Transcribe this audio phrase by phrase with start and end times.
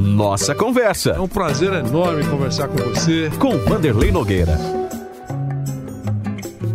[0.00, 1.10] Nossa Conversa.
[1.10, 3.30] É um prazer enorme conversar com você.
[3.38, 4.56] Com Vanderlei Nogueira.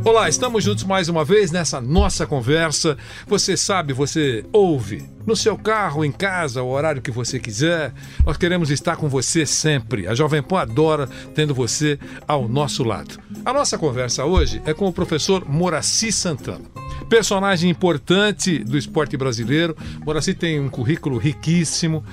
[0.04, 2.96] Olá, estamos juntos mais uma vez nessa nossa conversa.
[3.26, 7.92] Você sabe, você ouve no seu carro, em casa, o horário que você quiser.
[8.24, 10.08] Nós queremos estar com você sempre.
[10.08, 13.20] A Jovem Pan adora tendo você ao nosso lado.
[13.44, 16.66] A nossa conversa hoje é com o professor Moraci Santana.
[17.10, 19.76] Personagem importante do esporte brasileiro.
[20.06, 22.04] Moraci tem um currículo riquíssimo.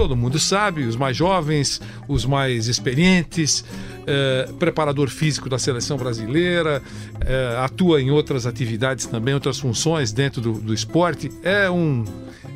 [0.00, 1.78] Todo mundo sabe, os mais jovens,
[2.08, 3.62] os mais experientes,
[4.06, 6.82] eh, preparador físico da seleção brasileira,
[7.20, 11.30] eh, atua em outras atividades também, outras funções dentro do, do esporte.
[11.42, 12.06] É um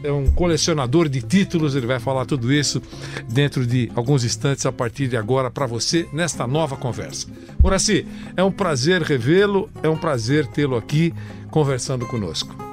[0.02, 2.80] é um colecionador de títulos, ele vai falar tudo isso
[3.28, 7.26] dentro de alguns instantes a partir de agora para você nesta nova conversa.
[7.62, 11.12] Moraci, é um prazer revê-lo, é um prazer tê-lo aqui
[11.50, 12.63] conversando conosco.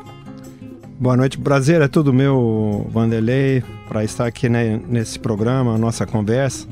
[1.02, 6.06] Boa noite, prazer é todo meu, Vanderlei, para estar aqui né, nesse programa, a nossa
[6.06, 6.68] conversa.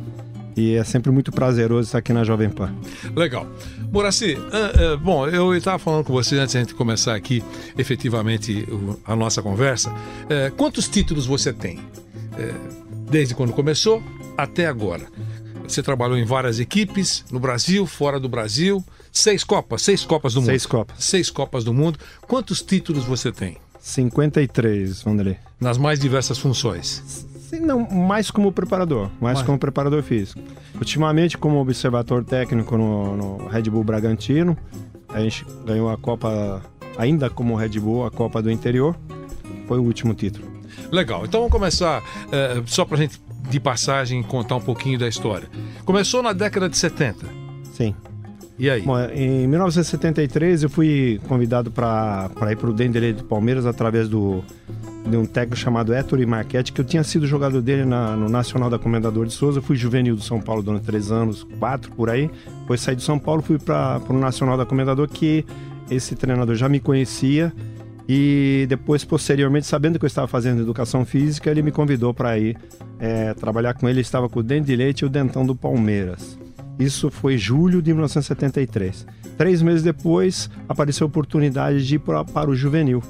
[0.55, 2.71] E é sempre muito prazeroso estar aqui na Jovem Pan.
[3.15, 3.47] Legal.
[3.91, 7.43] Moraci, uh, uh, bom, eu estava falando com você antes de a gente começar aqui
[7.75, 8.67] efetivamente
[9.03, 9.89] a nossa conversa.
[9.89, 11.79] Uh, quantos títulos você tem?
[13.09, 14.03] desde quando começou
[14.37, 15.07] até agora.
[15.67, 18.85] Você trabalhou em várias equipes, no Brasil, fora do Brasil.
[19.11, 20.49] Seis Copas, seis Copas do Mundo.
[20.51, 21.03] Seis Copas.
[21.03, 21.97] Seis Copas do Mundo.
[22.21, 23.57] Quantos títulos você tem?
[23.79, 25.37] 53, Vanderlei.
[25.59, 27.27] Nas mais diversas funções.
[27.49, 29.45] Sim, não, mais como preparador, mais Mas...
[29.45, 30.39] como preparador físico.
[30.75, 34.55] Ultimamente, como observador técnico no, no, Red Bull Bragantino,
[35.07, 36.61] a gente ganhou a Copa,
[36.95, 38.95] ainda como Red Bull, a Copa do Interior.
[39.67, 40.47] Foi o último título.
[40.91, 43.19] Legal, então vamos começar, é, só para a gente,
[43.49, 45.49] de passagem, contar um pouquinho da história.
[45.85, 47.25] Começou na década de 70.
[47.73, 47.95] Sim.
[48.59, 48.81] E aí?
[48.81, 54.43] Bom, em 1973 eu fui convidado para ir para o Denderê do Palmeiras através do,
[55.09, 58.69] de um técnico chamado Ettore Marchetti, que eu tinha sido jogador dele na, no Nacional
[58.69, 59.59] da Comendador de Souza.
[59.59, 62.29] Eu fui juvenil do São Paulo durante três anos, quatro por aí.
[62.59, 65.45] Depois saí do São Paulo, fui para o Nacional da Comendador, que
[65.89, 67.53] esse treinador já me conhecia.
[68.09, 72.57] E depois, posteriormente, sabendo que eu estava fazendo educação física, ele me convidou para ir
[72.99, 73.99] é, trabalhar com ele.
[73.99, 76.37] Ele estava com o Dente de Leite e o Dentão do Palmeiras.
[76.79, 79.05] Isso foi julho de 1973.
[79.37, 83.03] Três meses depois, apareceu a oportunidade de ir pra, para o juvenil.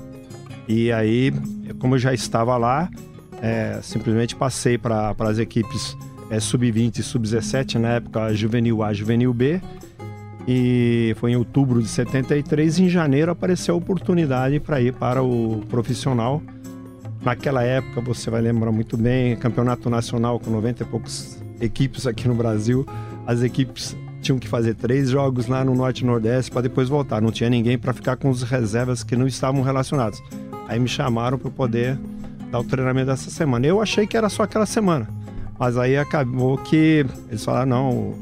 [0.67, 1.31] E aí,
[1.77, 2.89] como eu já estava lá,
[3.41, 5.95] é, simplesmente passei para as equipes
[6.31, 9.61] é, sub-20 e sub-17, na época juvenil A, juvenil B.
[10.47, 12.79] E foi em outubro de 73.
[12.79, 16.41] Em janeiro apareceu a oportunidade para ir para o profissional.
[17.21, 22.27] Naquela época, você vai lembrar muito bem, campeonato nacional com 90 e poucos equipes aqui
[22.27, 22.85] no Brasil
[23.29, 27.21] as equipes tinham que fazer três jogos lá no Norte e Nordeste para depois voltar.
[27.21, 30.19] Não tinha ninguém para ficar com os reservas que não estavam relacionados.
[30.67, 31.95] Aí me chamaram para poder
[32.49, 33.67] dar o treinamento dessa semana.
[33.67, 35.07] Eu achei que era só aquela semana.
[35.59, 38.15] Mas aí acabou que eles falaram, não,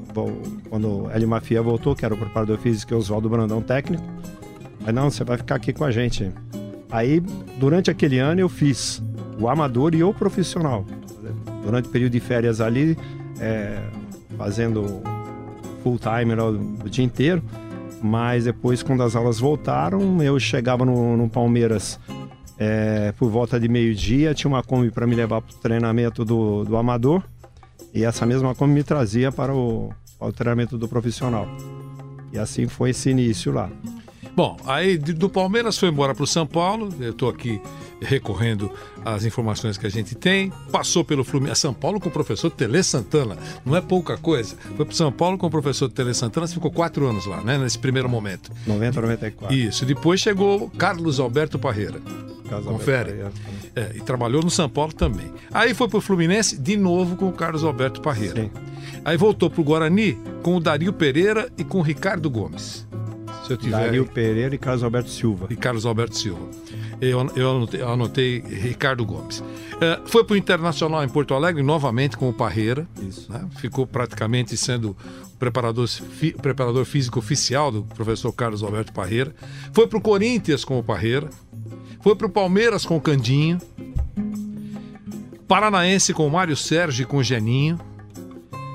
[0.70, 4.04] quando o Eli Mafia voltou, que era o preparador físico e o Oswaldo Brandão técnico,
[4.86, 6.34] aí não, você vai ficar aqui com a gente.
[6.92, 7.22] Aí,
[7.58, 9.02] durante aquele ano, eu fiz
[9.40, 10.86] o amador e o profissional.
[11.64, 12.98] Durante o período de férias ali,
[13.40, 13.80] é,
[14.38, 15.02] fazendo
[15.84, 16.34] full time
[16.84, 17.42] o dia inteiro.
[18.02, 22.00] Mas depois, quando as aulas voltaram, eu chegava no, no Palmeiras
[22.60, 26.64] é, por volta de meio-dia, tinha uma Kombi para me levar para o treinamento do,
[26.64, 27.24] do amador.
[27.94, 31.48] E essa mesma Kombi me trazia para o, para o treinamento do profissional.
[32.32, 33.70] E assim foi esse início lá.
[34.38, 36.94] Bom, aí do Palmeiras foi embora para o São Paulo.
[37.00, 37.60] Eu estou aqui
[38.00, 38.72] recorrendo
[39.04, 40.54] às informações que a gente tem.
[40.72, 43.36] Passou pelo Fluminense, São Paulo com o professor Tele Santana.
[43.66, 44.56] Não é pouca coisa.
[44.76, 46.48] Foi para São Paulo com o professor Tele Santana.
[46.48, 47.58] Ficou quatro anos lá, né?
[47.58, 48.52] Nesse primeiro momento.
[48.68, 49.56] 90, 94.
[49.58, 49.84] Isso.
[49.88, 52.00] Depois chegou Carlos Alberto Parreira.
[52.48, 53.14] Carlos Confere.
[53.14, 53.92] Alberto Parreira.
[53.92, 55.34] É, e trabalhou no São Paulo também.
[55.52, 58.44] Aí foi para o Fluminense de novo com o Carlos Alberto Parreira.
[58.44, 58.52] Sim.
[59.04, 62.87] Aí voltou para o Guarani com o Dario Pereira e com o Ricardo Gomes.
[63.48, 63.78] Se eu tiver...
[63.78, 65.48] Dario Pereira e Carlos Alberto Silva.
[65.50, 66.50] E Carlos Alberto Silva.
[67.00, 69.42] Eu, eu anotei, eu anotei Ricardo Gomes.
[69.80, 72.86] É, foi para o Internacional em Porto Alegre, novamente com o Parreira.
[73.02, 73.32] Isso.
[73.32, 73.48] Né?
[73.58, 74.98] Ficou praticamente sendo
[75.34, 79.34] o preparador, fi, preparador físico oficial do professor Carlos Alberto Parreira.
[79.72, 81.30] Foi para o Corinthians com o Parreira.
[82.02, 83.60] Foi para o Palmeiras com o Candinho.
[85.48, 87.80] Paranaense com o Mário Sérgio e com o Geninho.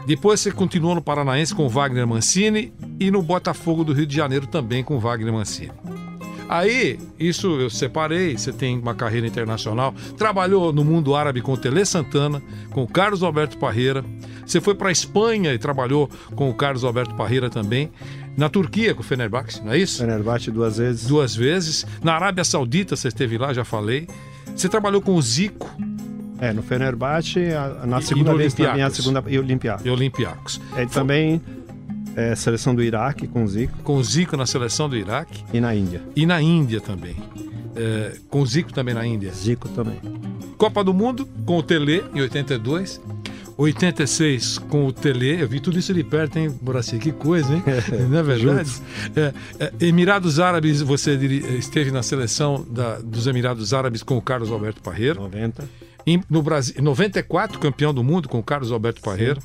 [0.07, 4.17] Depois você continuou no Paranaense com o Wagner Mancini e no Botafogo do Rio de
[4.17, 5.73] Janeiro também com Wagner Mancini.
[6.49, 11.57] Aí, isso eu separei, você tem uma carreira internacional, trabalhou no mundo árabe com o
[11.57, 14.05] Tele Santana, com o Carlos Alberto Parreira,
[14.45, 17.91] você foi para a Espanha e trabalhou com o Carlos Alberto Parreira também,
[18.37, 19.99] na Turquia com o Fenerbahçe, não é isso?
[19.99, 21.07] Fenerbahçe duas vezes.
[21.07, 21.87] Duas vezes.
[22.03, 24.07] Na Arábia Saudita você esteve lá, já falei.
[24.55, 25.71] Você trabalhou com o Zico,
[26.39, 27.41] É, no Fenerbahçe,
[27.87, 29.87] na segunda vez também a segunda e Olympiacos.
[29.87, 30.61] e Olympiacos.
[30.77, 31.41] É, também
[32.17, 35.61] é, seleção do Iraque com o Zico Com o Zico na seleção do Iraque e
[35.61, 36.03] na Índia.
[36.15, 37.17] e na Índia também.
[37.75, 39.33] É, com o Zico também na Índia.
[39.33, 39.99] Zico também.
[40.59, 43.01] Copa do Mundo com o Tele em 82.
[43.57, 46.99] 86 com o Tele, eu vi tudo isso de perto, hein, Boraci?
[46.99, 47.63] Que coisa, hein?
[48.11, 48.71] Não é verdade?
[49.15, 54.23] É, é, Emirados Árabes, você diri- esteve na seleção da- dos Emirados Árabes com o
[54.23, 55.15] Carlos Alberto Parreira.
[55.21, 55.69] 90.
[56.07, 59.39] Em- no Brasil, 94, campeão do mundo com o Carlos Alberto Parreira.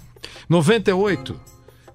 [0.50, 1.36] 98,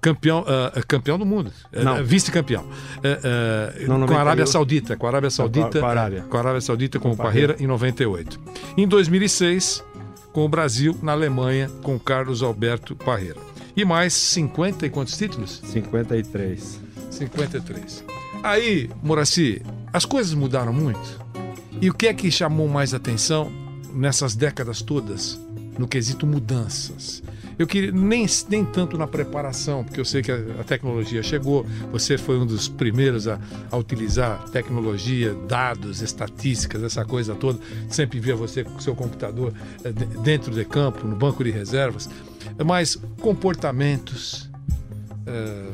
[0.03, 2.03] campeão, ah, campeão do mundo, Não.
[2.03, 2.65] vice-campeão.
[3.01, 4.51] Eh, eh, Não, com a Arábia 98.
[4.51, 6.21] Saudita, com a Arábia Saudita, com a Arábia.
[6.29, 8.39] com a Arábia Saudita com, Com o Parreira em 98.
[8.77, 9.83] Em 2006,
[10.33, 13.39] com o Brasil na Alemanha com Carlos Alberto Parreira.
[13.75, 15.61] E mais 50 e quantos títulos?
[15.63, 16.79] 53.
[17.09, 18.03] 53.
[18.43, 19.61] Aí, Moraci,
[19.91, 21.23] as coisas mudaram muito.
[21.81, 23.51] E o que é que chamou mais atenção
[23.93, 25.39] nessas décadas todas,
[25.77, 27.23] no quesito mudanças?
[27.57, 31.65] Eu queria nem, nem tanto na preparação, porque eu sei que a, a tecnologia chegou,
[31.91, 33.39] você foi um dos primeiros a,
[33.71, 37.59] a utilizar tecnologia, dados, estatísticas, essa coisa toda.
[37.89, 39.53] Sempre via você com seu computador
[39.83, 42.09] eh, de- dentro de campo, no banco de reservas.
[42.65, 44.49] Mas comportamentos,
[45.25, 45.71] eh,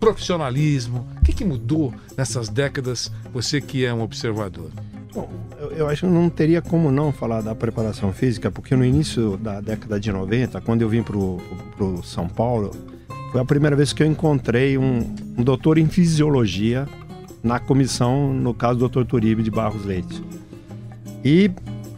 [0.00, 4.70] profissionalismo, o que, que mudou nessas décadas, você que é um observador?
[5.14, 5.28] Bom,
[5.60, 9.36] eu, eu acho que não teria como não falar da preparação física, porque no início
[9.36, 11.38] da década de 90, quando eu vim pro,
[11.76, 12.70] pro São Paulo,
[13.30, 16.88] foi a primeira vez que eu encontrei um, um doutor em fisiologia
[17.42, 19.04] na comissão, no caso do Dr.
[19.04, 20.22] Turibe de Barros Leite.
[21.24, 21.50] E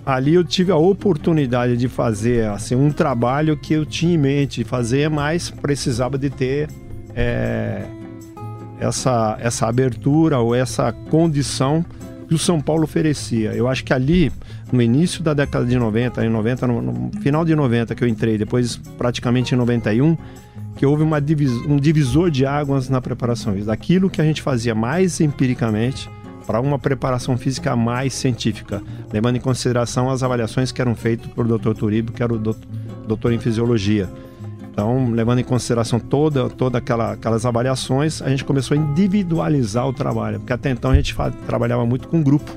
[0.05, 4.64] ali eu tive a oportunidade de fazer assim, um trabalho que eu tinha em mente
[4.64, 6.69] fazer, mas precisava de ter
[7.14, 7.84] é,
[8.81, 11.84] essa, essa abertura ou essa condição
[12.28, 13.52] que o São Paulo oferecia.
[13.52, 14.32] Eu acho que ali,
[14.72, 18.08] no início da década de 90, em 90, no, no final de 90 que eu
[18.08, 20.16] entrei, depois praticamente em 91,
[20.76, 23.54] que houve uma divis, um divisor de águas na preparação.
[23.56, 26.10] Daquilo que a gente fazia mais empiricamente
[26.46, 28.82] para uma preparação física mais científica,
[29.12, 31.72] levando em consideração as avaliações que eram feitas por Dr.
[31.72, 32.68] Turibo, que era o doutor,
[33.06, 34.08] doutor em fisiologia.
[34.74, 39.92] Então, levando em consideração toda, toda aquela, aquelas avaliações, a gente começou a individualizar o
[39.92, 41.14] trabalho, porque até então a gente
[41.46, 42.50] trabalhava muito com grupo.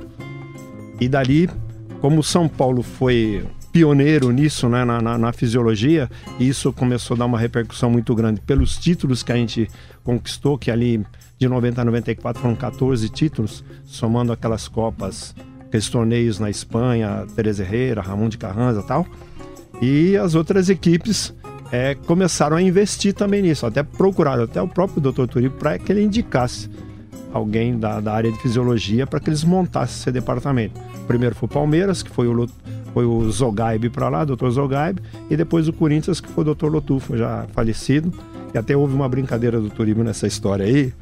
[0.99, 1.47] E dali,
[2.01, 6.09] como São Paulo foi pioneiro nisso, né, na, na, na fisiologia,
[6.39, 9.69] isso começou a dar uma repercussão muito grande pelos títulos que a gente
[10.03, 11.05] conquistou, que ali
[11.37, 17.61] de 90 a 94 foram 14 títulos, somando aquelas copas, aqueles torneios na Espanha, Teresa
[17.61, 19.05] Herrera, Ramon de Carranza e tal.
[19.79, 21.31] E as outras equipes
[21.71, 25.25] é, começaram a investir também nisso, até procuraram até o próprio Dr.
[25.27, 26.69] Turibo para que ele indicasse
[27.33, 30.79] alguém da, da área de fisiologia para que eles montassem esse departamento.
[31.07, 32.47] Primeiro foi o Palmeiras, que foi o,
[32.93, 34.49] foi o Zogaib para lá, Dr.
[34.49, 34.99] Zogaib,
[35.29, 36.67] e depois o Corinthians, que foi o Dr.
[36.67, 38.11] Lotufo, já falecido.
[38.53, 40.93] E até houve uma brincadeira do Turibo nessa história aí,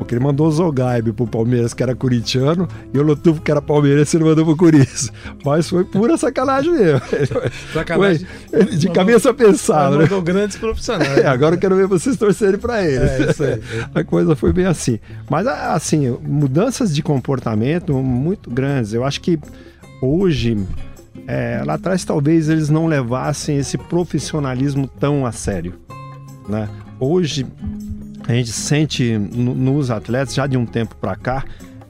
[0.00, 3.60] porque ele mandou o Zogaib pro Palmeiras, que era corintiano, e o Lotufo, que era
[3.60, 5.12] palmeirense, ele mandou pro Corinthians.
[5.44, 7.02] Mas foi pura sacanagem mesmo.
[7.74, 8.26] Sacanagem.
[8.48, 10.04] Foi de cabeça pensada, né?
[10.04, 11.10] Mandou grandes profissionais.
[11.20, 13.04] É, agora eu quero ver vocês torcerem para ele.
[13.04, 13.60] É, isso aí.
[13.94, 14.98] A coisa foi bem assim.
[15.28, 18.94] Mas, assim, mudanças de comportamento muito grandes.
[18.94, 19.38] Eu acho que
[20.00, 20.56] hoje,
[21.26, 25.74] é, lá atrás, talvez eles não levassem esse profissionalismo tão a sério.
[26.48, 26.68] Né?
[26.98, 27.46] Hoje,
[28.30, 31.44] a gente sente no- nos atletas, já de um tempo para cá,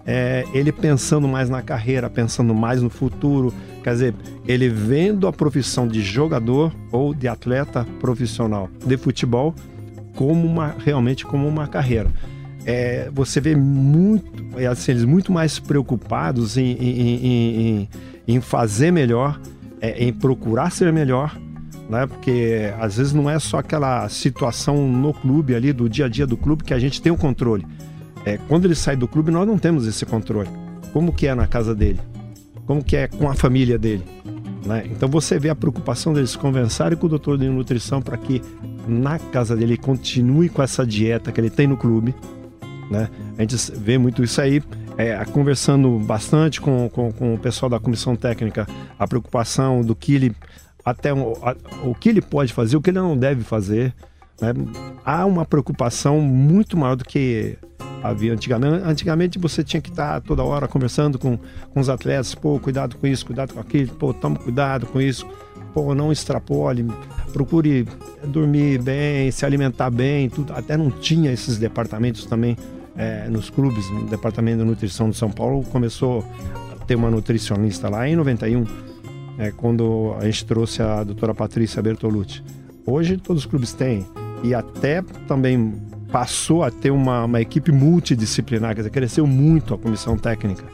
[0.06, 3.52] é, ele pensando mais na carreira, pensando mais no futuro.
[3.82, 4.14] Quer dizer,
[4.46, 9.54] ele vendo a profissão de jogador ou de atleta profissional de futebol
[10.16, 12.10] como uma realmente como uma carreira.
[12.66, 17.88] É, você vê muito, é, assim, eles muito mais preocupados em, em, em- em-
[18.36, 19.40] em fazer melhor,
[19.80, 21.34] é, em procurar ser melhor,
[21.90, 22.06] né?
[22.06, 26.26] Porque às vezes não é só aquela situação no clube ali do dia a dia
[26.26, 27.66] do clube que a gente tem o controle.
[28.24, 30.48] É, quando ele sai do clube nós não temos esse controle.
[30.92, 32.00] Como que é na casa dele?
[32.66, 34.04] Como que é com a família dele?
[34.64, 34.84] né?
[34.86, 38.42] Então você vê a preocupação deles conversarem com o doutor de nutrição para que
[38.86, 42.14] na casa dele ele continue com essa dieta que ele tem no clube.
[42.90, 43.08] Né?
[43.38, 44.62] A gente vê muito isso aí,
[44.96, 48.66] é, conversando bastante com, com, com o pessoal da comissão técnica,
[48.98, 50.34] a preocupação do que ele
[50.84, 53.94] até o, a, o que ele pode fazer, o que ele não deve fazer.
[54.40, 54.52] Né?
[55.04, 57.56] Há uma preocupação muito maior do que
[58.02, 58.84] havia antigamente.
[58.84, 61.38] Antigamente você tinha que estar toda hora conversando com,
[61.72, 65.26] com os atletas, pô, cuidado com isso, cuidado com aquilo, pô, toma cuidado com isso,
[65.74, 66.86] pô, não extrapole,
[67.32, 67.86] procure
[68.24, 70.52] dormir bem, se alimentar bem, tudo.
[70.52, 72.56] Até não tinha esses departamentos também
[72.96, 76.24] é, nos clubes, no departamento de nutrição de São Paulo começou
[76.72, 78.64] a ter uma nutricionista lá em 91,
[79.40, 82.44] é, quando a gente trouxe a doutora Patrícia Bertolucci.
[82.84, 84.06] Hoje todos os clubes têm
[84.44, 85.74] e até também
[86.12, 90.64] passou a ter uma, uma equipe multidisciplinar, quer dizer, cresceu muito a comissão técnica.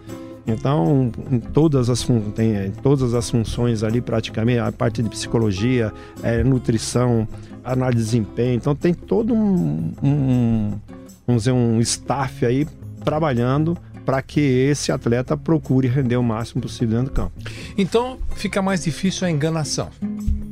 [0.46, 2.04] Então, em todas as,
[2.35, 5.92] tem, em todas as funções ali, praticamente, a parte de psicologia,
[6.23, 7.26] é, nutrição,
[7.64, 8.54] análise de desempenho.
[8.54, 10.73] Então, tem todo um, um,
[11.26, 12.66] vamos dizer, um staff aí
[13.04, 17.32] trabalhando para que esse atleta procure render o máximo possível dentro do campo.
[17.76, 19.90] Então, fica mais difícil a enganação.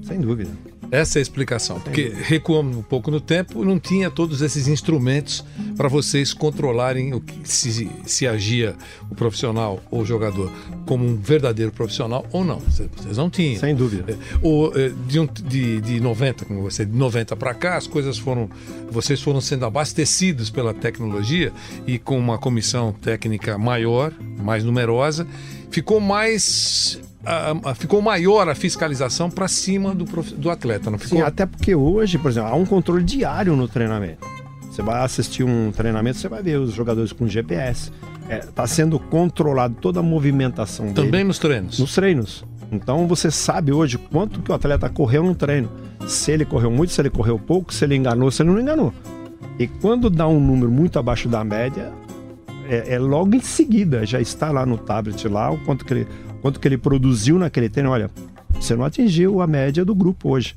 [0.02, 0.50] Sem dúvida.
[0.94, 1.80] Essa é a explicação.
[1.80, 5.44] Porque recuamos um pouco no tempo, não tinha todos esses instrumentos
[5.76, 8.76] para vocês controlarem o que, se, se agia
[9.10, 10.52] o profissional ou o jogador
[10.86, 12.60] como um verdadeiro profissional ou não.
[12.60, 13.58] Vocês não tinham.
[13.58, 14.12] Sem dúvida.
[14.12, 17.88] É, ou, é, de, um, de, de 90, como você, de 90 para cá, as
[17.88, 18.48] coisas foram.
[18.88, 21.52] Vocês foram sendo abastecidos pela tecnologia
[21.88, 25.26] e com uma comissão técnica maior, mais numerosa,
[25.72, 31.18] ficou mais a, a, ficou maior a fiscalização para cima do, do atleta, não ficou?
[31.18, 34.26] Sim, até porque hoje, por exemplo, há um controle diário no treinamento.
[34.70, 37.92] Você vai assistir um treinamento, você vai ver os jogadores com GPS.
[38.22, 41.24] Está é, tá sendo controlado toda a movimentação Também dele.
[41.24, 41.78] nos treinos?
[41.78, 42.44] Nos treinos.
[42.72, 45.70] Então você sabe hoje quanto que o atleta correu no treino.
[46.06, 48.92] Se ele correu muito, se ele correu pouco, se ele enganou, se ele não enganou.
[49.58, 51.92] E quando dá um número muito abaixo da média,
[52.68, 56.08] é, é logo em seguida, já está lá no tablet lá, o quanto que ele,
[56.44, 57.88] quanto que ele produziu naquele treino.
[57.88, 58.10] Olha,
[58.50, 60.54] você não atingiu a média do grupo hoje.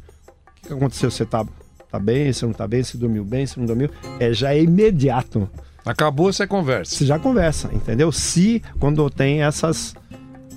[0.61, 1.09] O que aconteceu?
[1.09, 1.45] Você tá,
[1.89, 3.89] tá bem, você não tá bem, você dormiu bem, você não dormiu.
[4.19, 5.49] É, já é imediato.
[5.85, 6.93] Acabou, você conversa.
[6.93, 8.11] Você já conversa, entendeu?
[8.11, 9.95] Se quando tem essas.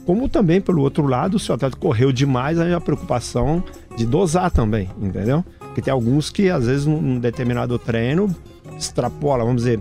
[0.04, 3.62] Como também, pelo outro lado, se o atleta correu demais, aí a preocupação
[3.96, 5.44] de dosar também, entendeu?
[5.60, 8.34] Porque tem alguns que, às vezes, num determinado treino,
[8.76, 9.78] extrapola, vamos dizer,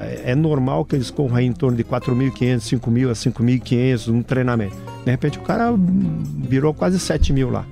[0.00, 4.76] é, é, normal que eles corram em torno de 4.500, 5.000 a 5.500 no treinamento.
[5.04, 7.66] De repente o cara virou quase 7 mil lá.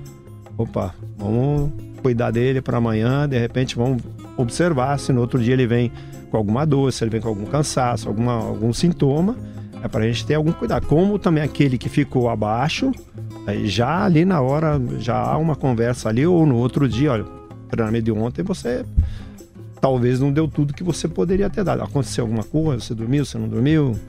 [0.57, 1.71] Opa, vamos
[2.01, 4.01] cuidar dele para amanhã, de repente vamos
[4.37, 5.91] observar se no outro dia ele vem
[6.29, 9.35] com alguma dor, se ele vem com algum cansaço, alguma, algum sintoma,
[9.83, 10.85] é para a gente ter algum cuidado.
[10.85, 12.91] Como também aquele que ficou abaixo,
[13.63, 17.25] já ali na hora, já há uma conversa ali, ou no outro dia, olha,
[17.69, 18.85] treinamento de ontem você
[19.79, 21.81] talvez não deu tudo que você poderia ter dado.
[21.81, 23.99] Aconteceu alguma coisa, você dormiu, você não dormiu,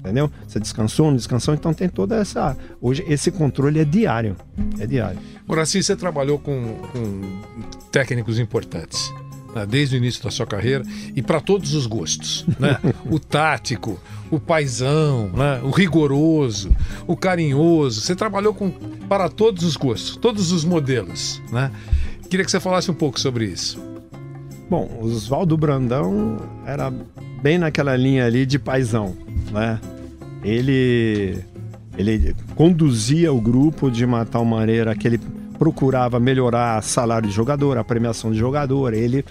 [0.00, 0.30] entendeu?
[0.46, 2.56] Você descansou, não descansou, então tem toda essa.
[2.80, 4.36] Hoje esse controle é diário.
[4.78, 5.18] É diário.
[5.46, 9.12] Moraci, você trabalhou com, com técnicos importantes.
[9.54, 10.84] Né, desde o início da sua carreira
[11.16, 12.78] e para todos os gostos, né?
[13.10, 13.98] o tático,
[14.30, 15.60] o paisão, né?
[15.64, 16.70] o rigoroso,
[17.04, 18.00] o carinhoso.
[18.00, 18.70] Você trabalhou com
[19.08, 21.72] para todos os gostos, todos os modelos, né?
[22.30, 23.89] Queria que você falasse um pouco sobre isso.
[24.70, 26.92] Bom, o Oswaldo Brandão era
[27.42, 29.16] bem naquela linha ali de paisão,
[29.50, 29.80] né?
[30.44, 31.38] Ele,
[31.98, 35.20] ele conduzia o grupo de uma tal maneira que ele
[35.58, 39.24] procurava melhorar salário de jogador, a premiação de jogador, ele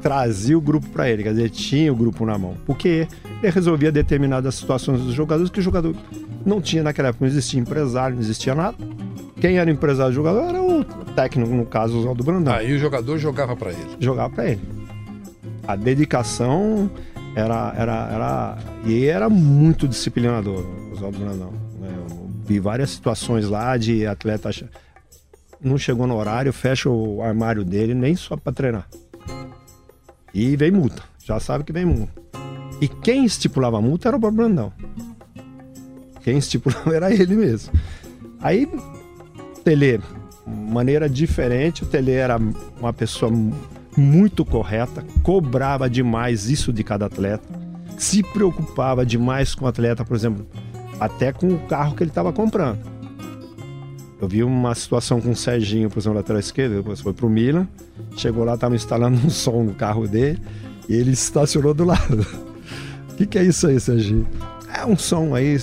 [0.00, 3.08] trazia o grupo para ele, quer dizer, tinha o grupo na mão, porque
[3.42, 5.94] ele resolvia determinadas situações dos jogadores que o jogador
[6.46, 8.76] não tinha naquela época, não existia empresário, não existia nada.
[9.40, 12.52] Quem era empresário do jogador era o técnico, no caso, o Oswaldo Brandão.
[12.52, 13.96] Aí o jogador jogava para ele.
[13.98, 14.60] Jogava para ele.
[15.66, 16.90] A dedicação
[17.34, 18.58] era, era, era.
[18.84, 21.52] E era muito disciplinador, o Oswaldo Brandão.
[21.80, 21.88] Né?
[21.96, 24.50] Eu vi várias situações lá de atleta.
[25.60, 28.88] Não chegou no horário, fecha o armário dele, nem só para treinar.
[30.34, 31.02] E vem multa.
[31.24, 32.20] Já sabe que vem multa.
[32.80, 34.72] E quem estipulava a multa era o Bob Brandão.
[36.22, 37.72] Quem estipulava era ele mesmo.
[38.40, 38.66] Aí,
[39.64, 40.00] Tele
[40.50, 41.82] maneira diferente.
[41.82, 42.38] O Tele era
[42.78, 43.32] uma pessoa
[43.96, 47.44] muito correta, cobrava demais isso de cada atleta,
[47.98, 50.46] se preocupava demais com o atleta, por exemplo,
[50.98, 52.78] até com o carro que ele estava comprando.
[54.20, 57.66] Eu vi uma situação com o Serginho, por exemplo, lateral esquerdo, depois foi pro Milan,
[58.16, 60.38] chegou lá, estava instalando um som no carro dele
[60.88, 62.26] e ele estacionou do lado.
[63.10, 64.26] O que, que é isso aí, Serginho?
[64.72, 65.56] É um som aí.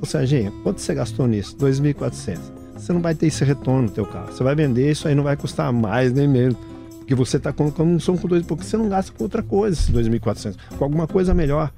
[0.00, 1.56] Ô Serginho, quanto você gastou nisso?
[1.56, 4.32] 2.400 você não vai ter esse retorno no teu carro.
[4.32, 6.56] Você vai vender, isso aí não vai custar mais nem menos.
[6.98, 9.78] Porque você está colocando um som com dois, porque você não gasta com outra coisa,
[9.78, 10.56] esses 2.400.
[10.76, 11.72] Com alguma coisa melhor.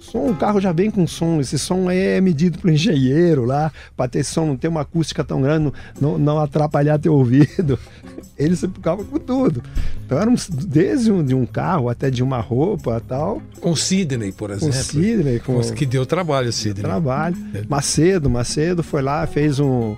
[0.00, 4.08] som, o carro já vem com som, esse som é medido pro engenheiro lá, para
[4.08, 7.78] ter som, não ter uma acústica tão grande, não, não atrapalhar teu ouvido.
[8.36, 9.62] Ele se preocupava com tudo.
[10.06, 10.34] Então era um,
[10.66, 13.40] desde um, de um carro até de uma roupa tal.
[13.60, 14.70] Com o Sidney, por Com exemplo.
[14.70, 16.82] o Sidney, com, Que deu trabalho, Sidney.
[16.82, 17.36] trabalho.
[17.68, 19.94] Macedo, Macedo foi lá, fez um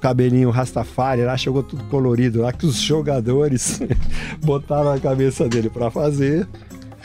[0.00, 3.80] cabelinho Rastafari lá, chegou tudo colorido lá, que os jogadores
[4.42, 6.46] botaram a cabeça dele para fazer.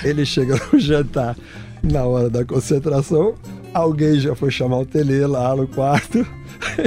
[0.04, 1.36] Ele chega no jantar
[1.84, 3.36] na hora da concentração,
[3.74, 6.26] alguém já foi chamar o Tele lá no quarto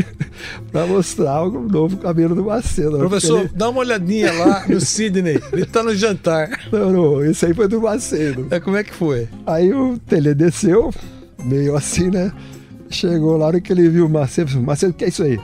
[0.72, 2.98] para mostrar o novo cabelo do Macedo.
[2.98, 5.40] Professor, Porque dá uma olhadinha lá no Sidney.
[5.52, 6.50] Ele tá no jantar.
[6.50, 8.48] Ele, não, não, esse aí foi do Macedo.
[8.50, 9.28] É, como é que foi?
[9.46, 10.92] Aí o Tele desceu,
[11.44, 12.32] meio assim, né?
[12.90, 15.38] Chegou lá, hora que ele viu o Macedo, Macedo, o que é isso aí?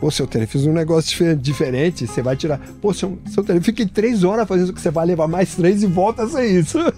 [0.00, 2.60] Pô, seu Tele, fiz um negócio dife- diferente, você vai tirar.
[2.82, 5.82] Pô, seu, seu Tele, fiquei três horas fazendo isso que você vai levar mais três
[5.82, 6.78] e volta a ser isso.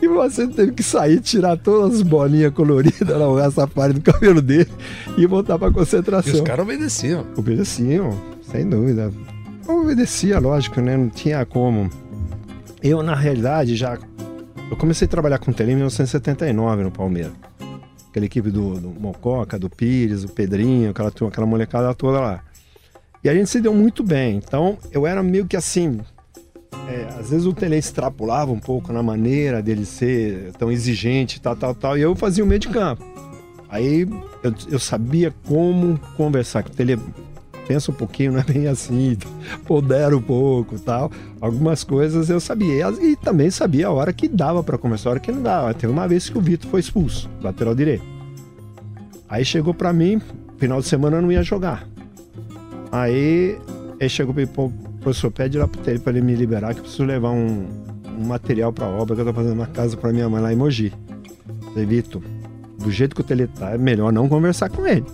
[0.00, 4.40] E Macedo teve que sair, tirar todas as bolinhas coloridas lá, o rastafari do cabelo
[4.42, 4.68] dele
[5.16, 6.34] e voltar pra E concentração.
[6.34, 7.24] os caras obedeciam.
[7.36, 8.10] Obedeciam,
[8.50, 9.12] sem dúvida.
[9.66, 10.96] Eu obedecia, lógico, né?
[10.96, 11.88] Não tinha como.
[12.82, 13.96] Eu, na realidade, já.
[14.70, 17.32] Eu comecei a trabalhar com tele em 1979 no Palmeiras.
[18.12, 22.44] Aquela equipe do, do Mococa, do Pires, do Pedrinho, aquela, aquela molecada toda lá.
[23.24, 24.36] E a gente se deu muito bem.
[24.36, 25.98] Então, eu era meio que assim.
[26.86, 31.56] é, às vezes o Tele extrapolava um pouco na maneira dele ser tão exigente, tal,
[31.56, 31.96] tal, tal.
[31.96, 33.02] E eu fazia o meio de campo.
[33.70, 34.06] Aí
[34.42, 37.00] eu, eu sabia como conversar com o Tele.
[37.66, 39.16] Pensa um pouquinho, não é bem assim,
[39.64, 41.10] pondera um pouco tal.
[41.40, 42.88] Algumas coisas eu sabia.
[43.00, 45.72] E também sabia a hora que dava para conversar, a hora que não dava.
[45.72, 48.04] Teve uma vez que o Vitor foi expulso, lateral direito.
[49.28, 50.20] Aí chegou para mim,
[50.58, 51.88] final de semana eu não ia jogar.
[52.90, 53.58] Aí
[53.98, 56.80] ele chegou para mim, pô, professor, pede lá pro Tele para ele me liberar, que
[56.80, 57.66] eu preciso levar um,
[58.18, 60.56] um material para obra que eu tô fazendo uma casa para minha mãe lá em
[60.56, 60.92] Mogi.
[61.68, 62.20] Falei, Vitor,
[62.78, 65.06] do jeito que o Tele tá, é melhor não conversar com ele.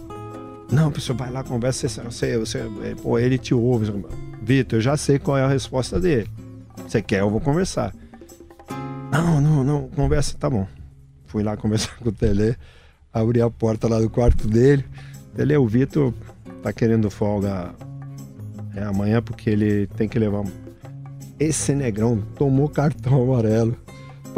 [0.70, 4.04] Não, professor, vai lá, conversa, você, você, você é, pô, ele te ouve.
[4.42, 6.28] Vitor, eu já sei qual é a resposta dele.
[6.86, 7.94] Você quer, eu vou conversar.
[9.10, 10.66] Não, não, não, conversa, tá bom.
[11.26, 12.56] Fui lá conversar com o Tele,
[13.12, 14.84] abri a porta lá do quarto dele.
[15.34, 16.12] Tele, o Vitor
[16.62, 17.74] tá querendo folga
[18.74, 20.44] é, amanhã porque ele tem que levar.
[21.40, 23.76] Esse negrão tomou cartão amarelo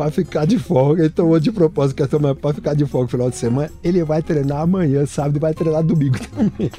[0.02, 1.02] pra ficar de folga.
[1.02, 3.70] Ele tomou de propósito cartão amarelo pra ficar de folga no final de semana.
[3.82, 6.70] Ele vai treinar amanhã, sábado, e vai treinar domingo também.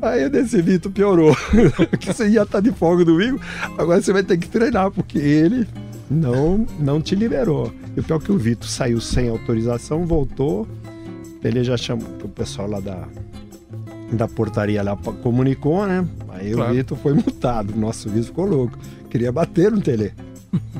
[0.00, 1.34] Aí eu desse Vitor piorou.
[1.98, 3.40] que você ia estar de folga domingo,
[3.78, 5.66] agora você vai ter que treinar, porque ele
[6.10, 7.72] não, não te liberou.
[7.96, 10.66] E o pior é que o Vitor saiu sem autorização, voltou.
[11.42, 13.06] Ele já chamou o pessoal lá da,
[14.12, 16.06] da portaria lá comunicou, né?
[16.28, 16.70] Aí Claro.
[16.70, 17.74] o Vitor foi multado.
[17.76, 18.78] Nossa, o Vitor ficou louco.
[19.10, 20.12] Queria bater no Tele.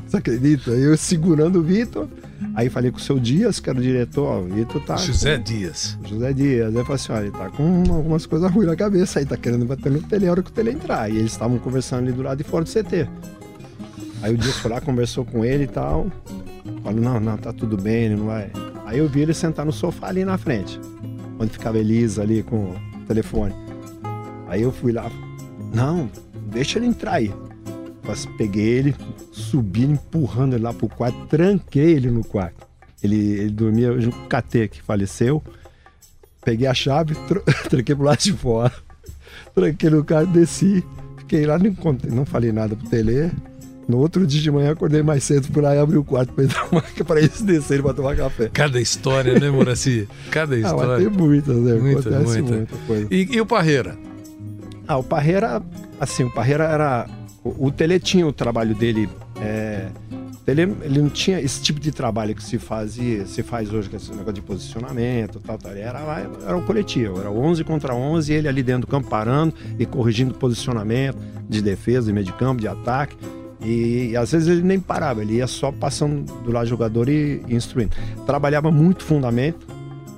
[0.05, 0.71] Você acredita?
[0.71, 2.07] Eu segurando o Vitor.
[2.55, 4.95] Aí falei com o seu Dias, que era o diretor, ó, o Vitor tá.
[4.97, 5.97] José Dias.
[6.05, 6.67] José Dias.
[6.67, 9.37] Aí eu falei assim: olha, ele tá com algumas coisas ruins na cabeça aí, tá
[9.37, 11.09] querendo bater no Tele a hora que o Tele entrar.
[11.09, 13.07] E eles estavam conversando ali do lado de fora do CT.
[14.21, 16.11] Aí o Dias foi lá, conversou com ele e tal.
[16.83, 18.51] Falou: não, não, tá tudo bem, ele não vai.
[18.85, 20.79] Aí eu vi ele sentar no sofá ali na frente,
[21.39, 22.75] onde ficava Elisa ali com o
[23.07, 23.55] telefone.
[24.47, 25.09] Aí eu fui lá:
[25.73, 26.09] não,
[26.51, 27.33] deixa ele entrar aí.
[28.05, 28.95] Mas peguei ele,
[29.33, 32.65] subi empurrando ele lá pro quarto, tranquei ele no quarto.
[33.03, 35.43] Ele, ele dormia junto com o KT, que faleceu.
[36.45, 37.15] Peguei a chave,
[37.69, 38.71] tranquei pro lado de fora.
[39.53, 40.83] Tranquei no carro, desci.
[41.17, 43.31] Fiquei lá, não, contei, não falei nada pro Tele.
[43.87, 46.69] No outro dia de manhã, acordei mais cedo, lá e abri o quarto pra, entrar
[47.05, 48.49] pra eles descerem pra tomar café.
[48.53, 50.07] Cada história, né, Moraci?
[50.31, 50.97] Cada Ah, história.
[50.97, 51.73] tem muitas, né?
[51.73, 52.55] Muita, Acontece muita.
[52.57, 53.07] muita coisa.
[53.11, 53.97] E, e o Parreira?
[54.87, 55.61] Ah, o Parreira,
[55.99, 57.09] assim, o Parreira era.
[57.43, 59.09] O, o Tele tinha o trabalho dele.
[59.41, 59.89] É,
[60.45, 63.95] Tele, ele não tinha esse tipo de trabalho que se fazia, se faz hoje, que
[63.95, 65.71] é esse negócio de posicionamento tal, tal.
[65.71, 65.99] Era,
[66.45, 70.33] era um coletivo, era 11 contra 11, ele ali dentro do campo parando e corrigindo
[70.33, 71.17] posicionamento
[71.47, 73.15] de defesa, de meio de campo, de ataque.
[73.61, 77.07] E, e às vezes ele nem parava, ele ia só passando do lado do jogador
[77.07, 77.95] e, e instruindo.
[78.25, 79.65] Trabalhava muito fundamento,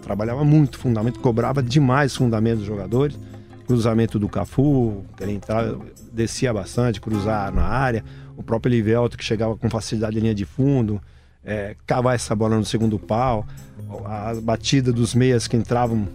[0.02, 3.16] trabalhava muito fundamento, cobrava demais fundamento dos jogadores
[3.66, 5.80] cruzamento do Cafu, que ele entrava,
[6.12, 8.04] descia bastante, cruzar na área.
[8.38, 11.02] O próprio Livelto, que chegava com facilidade em linha de fundo,
[11.44, 13.46] é, cavar essa bola no segundo pau.
[14.06, 16.08] A batida dos meias que entravam,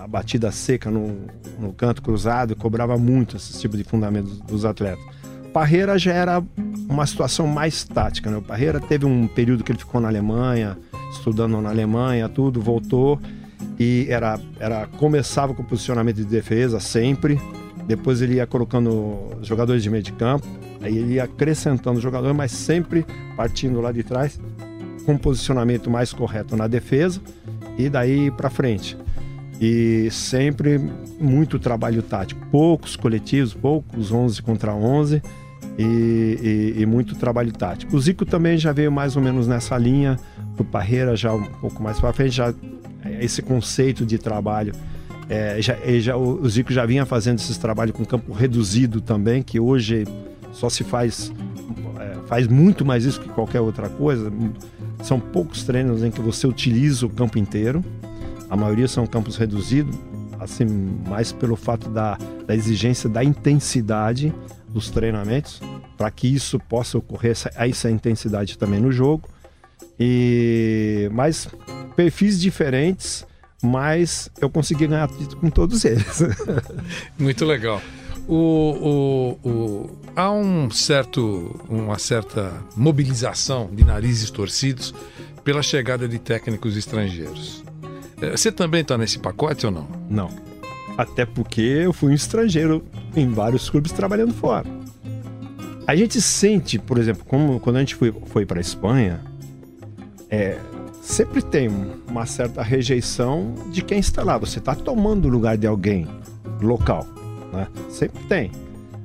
[0.00, 1.26] a batida seca no,
[1.58, 5.04] no canto cruzado, cobrava muito esse tipo de fundamento dos, atletas.
[5.52, 6.42] Parreira já era
[6.88, 8.36] uma situação mais tática, né?
[8.38, 10.78] O Parreira teve um período que ele ficou na Alemanha,
[11.12, 13.20] estudando na Alemanha, tudo, voltou
[13.78, 17.40] e era, era começava com posicionamento de defesa sempre,
[17.86, 20.46] depois ele ia colocando jogadores de meio de campo,
[20.80, 23.04] aí ele ia acrescentando jogadores, mas sempre
[23.36, 24.38] partindo lá de trás
[25.04, 27.20] com posicionamento mais correto na defesa
[27.76, 28.96] e daí para frente.
[29.60, 30.80] E sempre
[31.20, 35.22] muito trabalho tático, poucos coletivos, poucos 11 contra 11
[35.78, 37.94] e, e, e muito trabalho tático.
[37.94, 40.18] O Zico também já veio mais ou menos nessa linha,
[40.58, 42.54] o Parreira já um pouco mais para frente, já
[43.04, 44.72] é, esse conceito de trabalho.
[45.28, 49.60] É, já, já, o Zico já vinha fazendo esses trabalhos com campo reduzido também, que
[49.60, 50.04] hoje
[50.52, 51.32] só se faz
[52.00, 54.32] é, faz muito mais isso que qualquer outra coisa.
[55.02, 57.84] São poucos treinos em que você utiliza o campo inteiro.
[58.48, 59.96] A maioria são campos reduzidos,
[60.38, 60.66] assim,
[61.08, 64.34] mais pelo fato da, da exigência da intensidade
[64.68, 65.60] dos treinamentos,
[65.96, 69.28] para que isso possa ocorrer, essa, essa intensidade também no jogo.
[69.98, 71.48] E mas
[71.94, 73.26] perfis diferentes,
[73.62, 76.22] mas eu consegui ganhar título com todos eles.
[77.18, 77.80] Muito legal.
[78.32, 84.94] O, o, o, há um certo, uma certa mobilização de narizes torcidos
[85.42, 87.64] pela chegada de técnicos estrangeiros.
[88.22, 89.88] É, você também está nesse pacote ou não?
[90.08, 90.30] Não.
[90.96, 92.84] Até porque eu fui um estrangeiro
[93.16, 94.66] em vários clubes trabalhando fora.
[95.84, 99.20] A gente sente, por exemplo, como quando a gente foi, foi para a Espanha,
[100.30, 100.56] é,
[101.02, 101.68] sempre tem
[102.06, 104.38] uma certa rejeição de quem está lá.
[104.38, 106.06] Você está tomando o lugar de alguém
[106.62, 107.04] local,
[107.52, 107.66] né?
[107.88, 108.50] Sempre tem.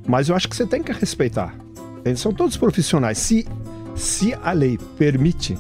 [0.08, 1.56] Mas eu acho que você tem que respeitar.
[2.04, 3.18] Eles são todos profissionais.
[3.18, 3.48] Se,
[3.96, 5.58] se a lei permite,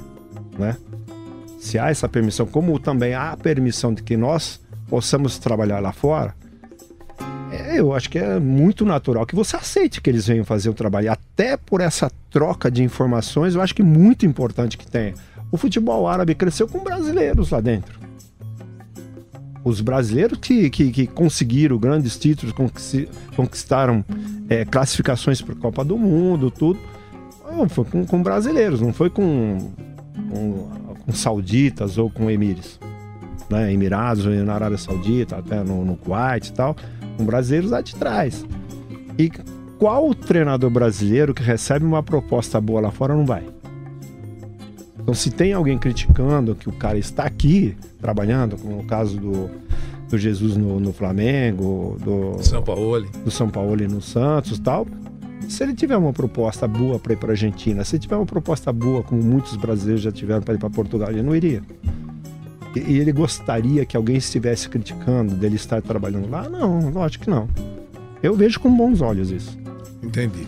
[0.57, 0.77] né?
[1.59, 5.91] Se há essa permissão, como também há a permissão de que nós possamos trabalhar lá
[5.91, 6.35] fora,
[7.51, 10.73] é, eu acho que é muito natural que você aceite que eles venham fazer o
[10.73, 11.11] trabalho.
[11.11, 15.13] Até por essa troca de informações, eu acho que é muito importante que tenha.
[15.51, 18.04] O futebol árabe cresceu com brasileiros lá dentro.
[19.65, 22.55] Os brasileiros que, que, que conseguiram grandes títulos,
[23.35, 24.05] conquistaram
[24.47, 26.79] é, classificações para a Copa do Mundo, tudo,
[27.67, 29.73] foi com, com brasileiros, não foi com,
[30.29, 30.69] com,
[31.03, 32.79] com sauditas ou com emires
[33.49, 36.75] né, Emirados, na Arábia Saudita, até no, no Kuwait e tal,
[37.17, 38.45] com brasileiros lá de trás.
[39.17, 39.31] E
[39.77, 43.43] qual treinador brasileiro que recebe uma proposta boa lá fora não vai?
[45.05, 49.51] Então, se tem alguém criticando que o cara está aqui trabalhando, como no caso do,
[50.09, 54.87] do Jesus no, no Flamengo, do São Paulo, do São Paulo no Santos, tal,
[55.47, 58.25] se ele tiver uma proposta boa para ir para a Argentina, se ele tiver uma
[58.25, 61.61] proposta boa, como muitos brasileiros já tiveram para ir para Portugal, ele não iria.
[62.75, 66.49] E ele gostaria que alguém estivesse criticando dele estar trabalhando lá?
[66.49, 67.47] Não, lógico que não.
[68.23, 69.55] Eu vejo com bons olhos isso.
[70.01, 70.47] Entendi.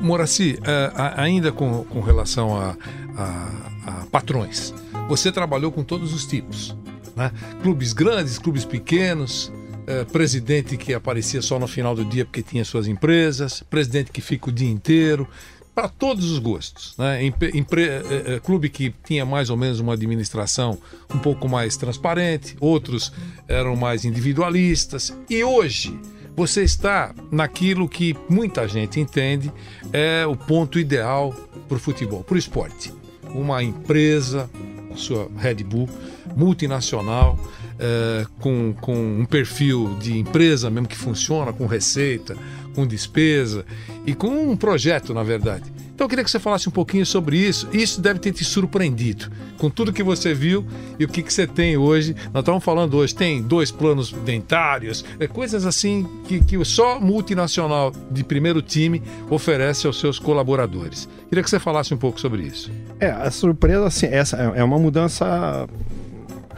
[0.00, 2.76] Moraci, uh, ainda com, com relação a,
[3.16, 4.74] a, a, patrões,
[5.08, 6.76] você trabalhou com todos os tipos,
[7.16, 7.32] né?
[7.62, 12.64] Clubes grandes, clubes pequenos, uh, presidente que aparecia só no final do dia porque tinha
[12.64, 15.28] suas empresas, presidente que fica o dia inteiro,
[15.74, 16.94] para todos os gostos.
[16.98, 17.24] Né?
[17.24, 20.78] Empre, é, é, clube que tinha mais ou menos uma administração
[21.14, 23.12] um pouco mais transparente, outros
[23.48, 25.16] eram mais individualistas.
[25.28, 25.98] E hoje
[26.36, 29.52] você está naquilo que muita gente entende
[29.92, 31.32] é o ponto ideal
[31.68, 32.92] para o futebol, para o esporte.
[33.34, 34.48] Uma empresa,
[34.92, 35.88] a sua Red Bull,
[36.36, 37.38] multinacional,
[37.78, 42.36] é, com, com um perfil de empresa mesmo que funciona, com receita,
[42.74, 43.64] com despesa
[44.06, 45.64] e com um projeto, na verdade.
[46.00, 47.68] Então eu queria que você falasse um pouquinho sobre isso.
[47.74, 50.64] Isso deve ter te surpreendido com tudo que você viu
[50.98, 52.16] e o que, que você tem hoje.
[52.32, 57.92] Nós estamos falando hoje, tem dois planos dentários, é, coisas assim que, que só multinacional
[58.10, 61.06] de primeiro time oferece aos seus colaboradores.
[61.28, 62.72] Queria que você falasse um pouco sobre isso.
[62.98, 65.68] É, a surpresa, assim, essa é, é uma mudança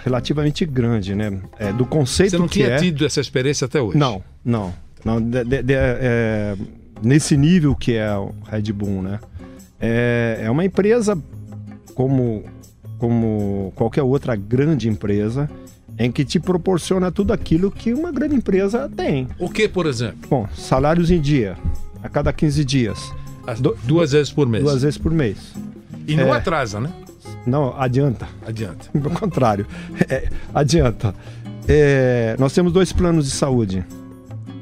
[0.04, 1.40] relativamente grande, né?
[1.58, 2.76] É, do conceito Você não tinha é...
[2.76, 3.98] tido essa experiência até hoje?
[3.98, 4.72] Não, não.
[5.04, 6.56] não de, de, de, é,
[7.02, 9.18] nesse nível que é o Red Bull, né?
[9.82, 11.20] É, é uma empresa
[11.94, 12.44] como,
[12.98, 15.50] como qualquer outra grande empresa
[15.98, 19.26] em que te proporciona tudo aquilo que uma grande empresa tem.
[19.38, 20.28] O que, por exemplo?
[20.30, 21.56] Bom, salários em dia,
[22.02, 23.12] a cada 15 dias.
[23.60, 24.62] Du duas vezes por mês.
[24.62, 25.52] Duas vezes por mês.
[26.06, 26.90] E não é, atrasa, né?
[27.44, 28.28] Não, adianta.
[28.46, 28.88] Adianta.
[28.92, 29.66] Pelo contrário,
[30.08, 31.14] é, adianta.
[31.68, 33.84] É, nós temos dois planos de saúde.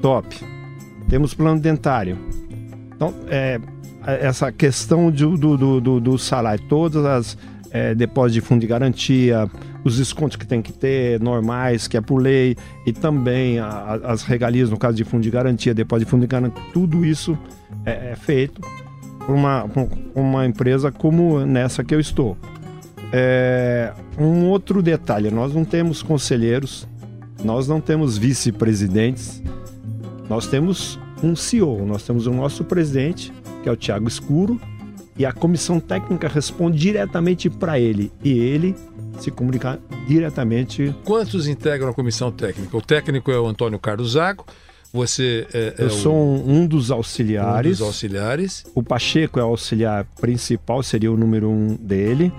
[0.00, 0.34] Top.
[1.08, 2.18] Temos plano dentário.
[2.94, 3.60] Então, é,
[4.06, 7.38] essa questão do, do, do, do salário, todas as
[7.70, 9.48] é, depósitos de fundo de garantia,
[9.84, 14.22] os descontos que tem que ter, normais, que é por lei, e também a, as
[14.22, 17.38] regalias, no caso de fundo de garantia, depósito de fundo de garantia, tudo isso
[17.84, 18.60] é, é feito
[19.24, 22.36] por uma, por uma empresa como nessa que eu estou.
[23.12, 26.86] É, um outro detalhe: nós não temos conselheiros,
[27.42, 29.42] nós não temos vice-presidentes,
[30.28, 34.60] nós temos um CEO, nós temos o nosso presidente, que é o Tiago Escuro,
[35.16, 38.74] e a comissão técnica responde diretamente para ele e ele
[39.18, 39.78] se comunica
[40.08, 40.94] diretamente.
[41.04, 42.76] Quantos integram a comissão técnica?
[42.76, 44.46] O técnico é o Antônio Carlos Zago,
[44.92, 47.78] você é, é Eu sou um, um dos um auxiliares.
[47.78, 48.64] dos auxiliares.
[48.74, 52.32] O Pacheco é o auxiliar principal, seria o número um dele.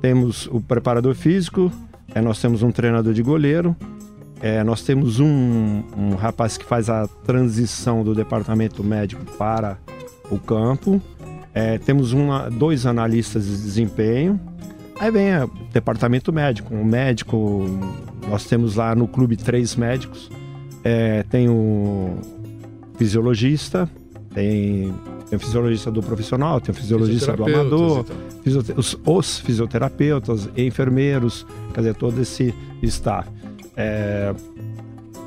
[0.00, 1.70] Temos o preparador físico,
[2.14, 3.76] é, nós temos um treinador de goleiro,
[4.40, 9.78] é, nós temos um, um rapaz que faz a transição do departamento médico para
[10.30, 11.00] o campo,
[11.52, 14.40] é, temos uma, dois analistas de desempenho,
[14.98, 17.66] aí vem o departamento médico, um médico,
[18.28, 20.30] nós temos lá no clube três médicos,
[20.84, 22.16] é, tem o
[22.96, 23.88] fisiologista,
[24.32, 24.94] tem,
[25.28, 28.04] tem o fisiologista do profissional, tem o fisiologista do amador,
[28.40, 33.28] e fisiote- os, os fisioterapeutas, enfermeiros, quer dizer, todo esse staff.
[33.76, 34.34] É,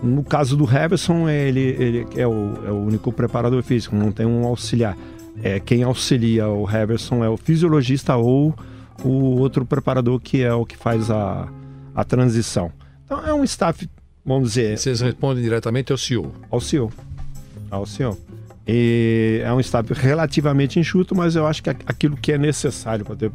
[0.01, 4.25] no caso do Heverson, ele, ele é, o, é o único preparador físico, não tem
[4.25, 4.97] um auxiliar.
[5.41, 8.53] É, quem auxilia o Heverson é o fisiologista ou
[9.03, 11.47] o outro preparador que é o que faz a,
[11.95, 12.71] a transição.
[13.05, 13.89] Então é um staff,
[14.25, 16.31] vamos dizer, Vocês respondem diretamente ao CEO.
[16.51, 16.91] ao CEO.
[17.71, 18.17] Ao CEO.
[18.67, 23.15] E é um staff relativamente enxuto, mas eu acho que aquilo que é necessário para
[23.15, 23.31] ter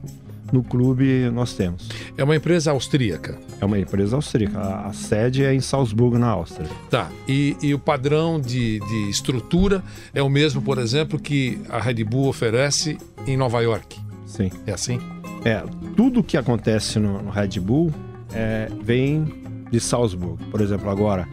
[0.52, 1.88] no clube nós temos.
[2.16, 3.38] É uma empresa austríaca.
[3.60, 4.58] É uma empresa austríaca.
[4.58, 6.68] A, a sede é em Salzburgo, na Áustria.
[6.90, 7.10] Tá.
[7.26, 9.82] E, e o padrão de, de estrutura
[10.14, 13.98] é o mesmo, por exemplo, que a Red Bull oferece em Nova York.
[14.26, 14.50] Sim.
[14.66, 14.98] É assim?
[15.44, 15.62] É,
[15.96, 17.92] tudo que acontece no, no Red Bull
[18.32, 19.24] é, vem
[19.70, 20.38] de Salzburgo.
[20.50, 21.28] Por exemplo, agora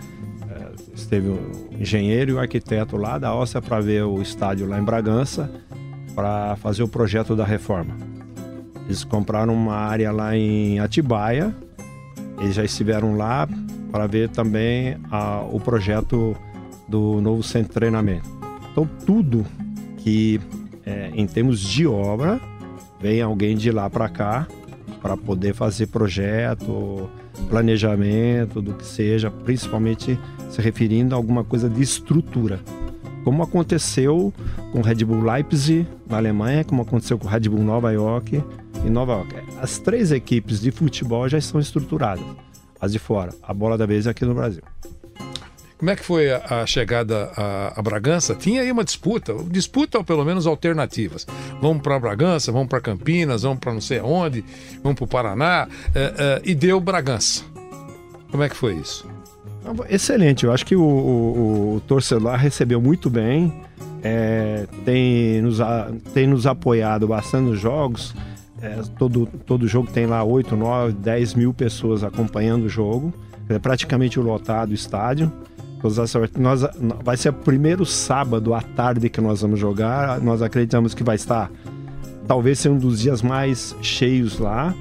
[0.49, 4.80] é, esteve o engenheiro e o arquiteto lá da Áustria para ver o estádio lá
[4.80, 5.49] em Bragança
[6.15, 8.14] para fazer o projeto da reforma.
[8.86, 11.56] Eles compraram uma área lá em Atibaia.
[12.39, 13.48] Eles já estiveram lá
[13.91, 16.36] para ver também a- o projeto
[16.88, 18.30] do novo centro de treinamento.
[18.71, 19.45] Então, tudo
[19.98, 20.39] que,
[20.86, 22.39] é, em termos de obra,
[23.02, 24.48] vem alguém de lá para cá
[25.02, 27.10] para poder fazer projeto,
[27.50, 30.19] planejamento, do que seja, principalmente
[30.50, 32.60] se referindo a alguma coisa de estrutura.
[33.24, 34.32] Como aconteceu
[34.71, 38.43] com o Red Bull Leipzig na Alemanha, como aconteceu com o Red Bull Nova York
[38.86, 39.36] em Nova York.
[39.62, 42.24] As três equipes de futebol já estão estruturadas.
[42.80, 44.62] As de fora, a bola da vez é aqui no Brasil.
[45.78, 48.34] Como é que foi a, a chegada a, a Bragança?
[48.34, 51.28] Tinha aí uma disputa, disputa ou pelo menos alternativas.
[51.62, 54.43] Vamos para Bragança, vamos para Campinas, vamos para não sei aonde,
[54.82, 57.43] vamos para o Paraná, é, é, e deu Bragança.
[58.32, 59.06] Como é que foi isso?
[59.89, 63.52] Excelente, eu acho que o, o- o torcedor recebeu muito bem,
[64.04, 65.58] é, tem, nos,
[66.13, 68.13] tem nos apoiado bastante nos jogos.
[68.65, 73.13] É, todo, todo jogo tem lá 8, 9, 10 mil pessoas acompanhando o jogo.
[73.47, 75.32] É praticamente lotado o estádio.
[76.39, 76.62] Nós,
[77.04, 80.19] vai ser o primeiro sábado à tarde que nós vamos jogar.
[80.19, 81.51] Nós acreditamos que vai estar,
[82.28, 84.73] talvez ser um dos dias mais cheios lá,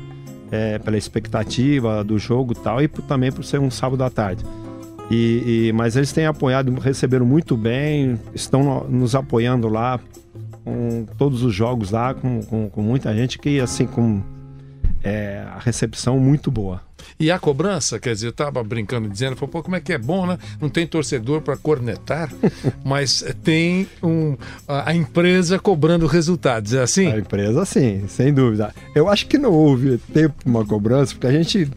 [0.50, 4.44] é, pela expectativa do jogo tal, e também por ser um sábado à tarde.
[5.10, 10.00] E, e- mas eles têm apoiado, receberam muito bem, estão no- nos apoiando lá
[10.64, 14.22] com todos os jogos lá, com, com, com muita gente que, assim, com
[15.02, 16.80] é, a recepção muito boa.
[17.20, 20.26] E a cobrança, quer dizer, eu estava brincando, dizendo, pô, como é que é bom,
[20.26, 20.38] né?
[20.60, 22.32] Não tem torcedor para cornetar,
[22.82, 27.12] mas tem um, a, a empresa cobrando resultados, é assim?
[27.12, 28.74] A empresa, sim, sem dúvida.
[28.94, 31.70] Eu acho que não houve tempo uma cobrança, porque a gente.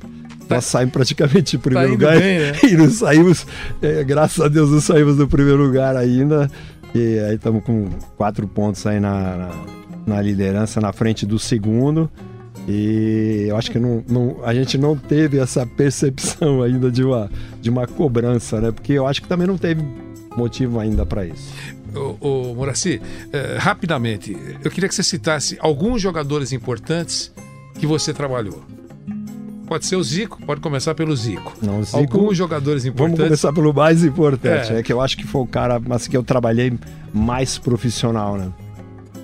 [0.49, 2.53] Nós saímos praticamente em primeiro Tá lugar bem, né?
[2.63, 3.45] e não saímos,
[3.81, 6.49] é, graças a Deus, não saímos do primeiro lugar ainda.
[6.95, 9.49] E aí estamos com quatro pontos aí na, na,
[10.07, 12.09] na liderança, na frente do segundo.
[12.67, 17.29] E eu acho que não, não- a gente não teve essa percepção ainda de uma,
[17.61, 18.71] de uma cobrança, né?
[18.71, 19.81] Porque eu acho que também não teve
[20.35, 21.53] motivo ainda para isso.
[22.19, 23.01] Ô Moraci,
[23.33, 27.33] eh, rapidamente, eu queria que você citasse alguns jogadores importantes
[27.79, 28.61] que você trabalhou.
[29.67, 31.53] Pode ser o Zico, pode começar pelo Zico.
[31.61, 33.23] Não, Zico- Alguns jogadores Vamos importantes.
[33.25, 34.75] começar pelo mais importante, É.
[34.75, 34.83] né?
[34.83, 36.73] Que eu acho que foi o cara mas que eu trabalhei
[37.13, 38.49] mais profissional, né?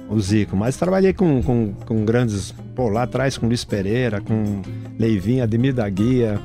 [0.10, 0.56] O Zico.
[0.58, 2.54] Mas trabalhei com, com, com grandes.
[2.76, 4.62] Pô, lá atrás com Luiz Pereira, com
[5.00, 6.40] Leivinho, Ademir da Guia.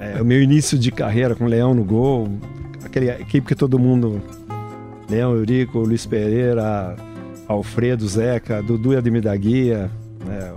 [0.00, 2.28] é, o meu início de carreira com o Leão no gol.
[2.84, 4.20] Aquela equipe que todo mundo.
[5.08, 6.96] Leão, Eurico, Luiz Pereira,
[7.46, 9.88] Alfredo, Zeca, Dudu e Ademir da Guia.
[10.26, 10.52] né?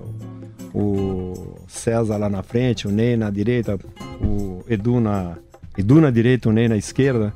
[0.73, 3.77] o César lá na frente, o Ney na direita,
[4.21, 5.37] o Edu na,
[5.77, 7.33] Edu na direita, o Ney na esquerda.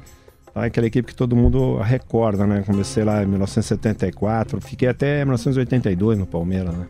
[0.54, 0.66] Tá?
[0.66, 2.64] Aquela equipe que todo mundo recorda, né?
[2.66, 6.88] Comecei lá em 1974, fiquei até 1982 no Palmeiras, né?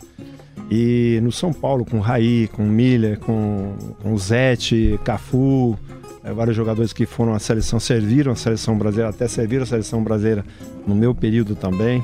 [0.71, 5.77] E no São Paulo, com Raí, com Miller, com, com Zete, Cafu,
[6.23, 10.03] é, vários jogadores que foram à seleção, serviram a seleção brasileira, até serviram a seleção
[10.03, 10.45] brasileira
[10.88, 12.03] no meu período também.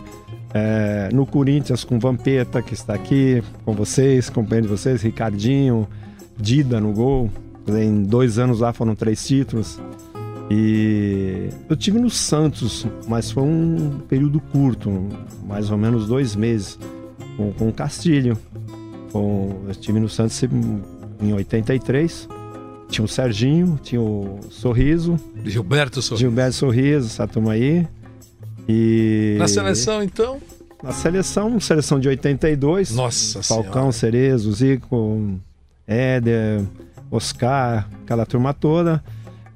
[0.54, 5.88] É, no Corinthians com Vampeta, que está aqui com vocês, companheiro de vocês, Ricardinho,
[6.38, 7.30] Dida no gol.
[7.68, 9.80] Em dois anos lá foram três títulos.
[10.50, 14.90] E eu tive no Santos, mas foi um período curto,
[15.46, 16.80] mais ou menos dois meses,
[17.38, 18.36] com, com o Castilho.
[19.12, 20.42] Com, eu estive no Santos
[21.22, 22.28] em 83.
[22.90, 25.20] Tinha o Serginho, tinha o Sorriso.
[25.46, 26.26] Gilberto Sorriso.
[26.26, 27.88] Gilberto Sorriso, essa turma aí.
[28.72, 29.36] E...
[29.40, 30.40] Na seleção, então?
[30.84, 32.92] Na seleção, seleção de 82.
[32.92, 33.92] Nossa Falcão, Senhora.
[33.92, 35.40] Cerezo, Zico,
[35.88, 36.64] Éder,
[37.10, 39.04] Oscar, aquela turma toda.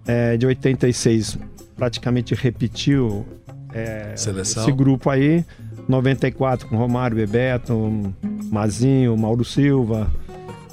[0.08, 1.38] É, de 86
[1.76, 3.26] praticamente repetiu
[3.72, 4.64] é, Seleção.
[4.64, 5.46] esse grupo aí.
[5.88, 8.14] 94 com Romário, Bebeto,
[8.50, 10.12] Mazinho, Mauro Silva,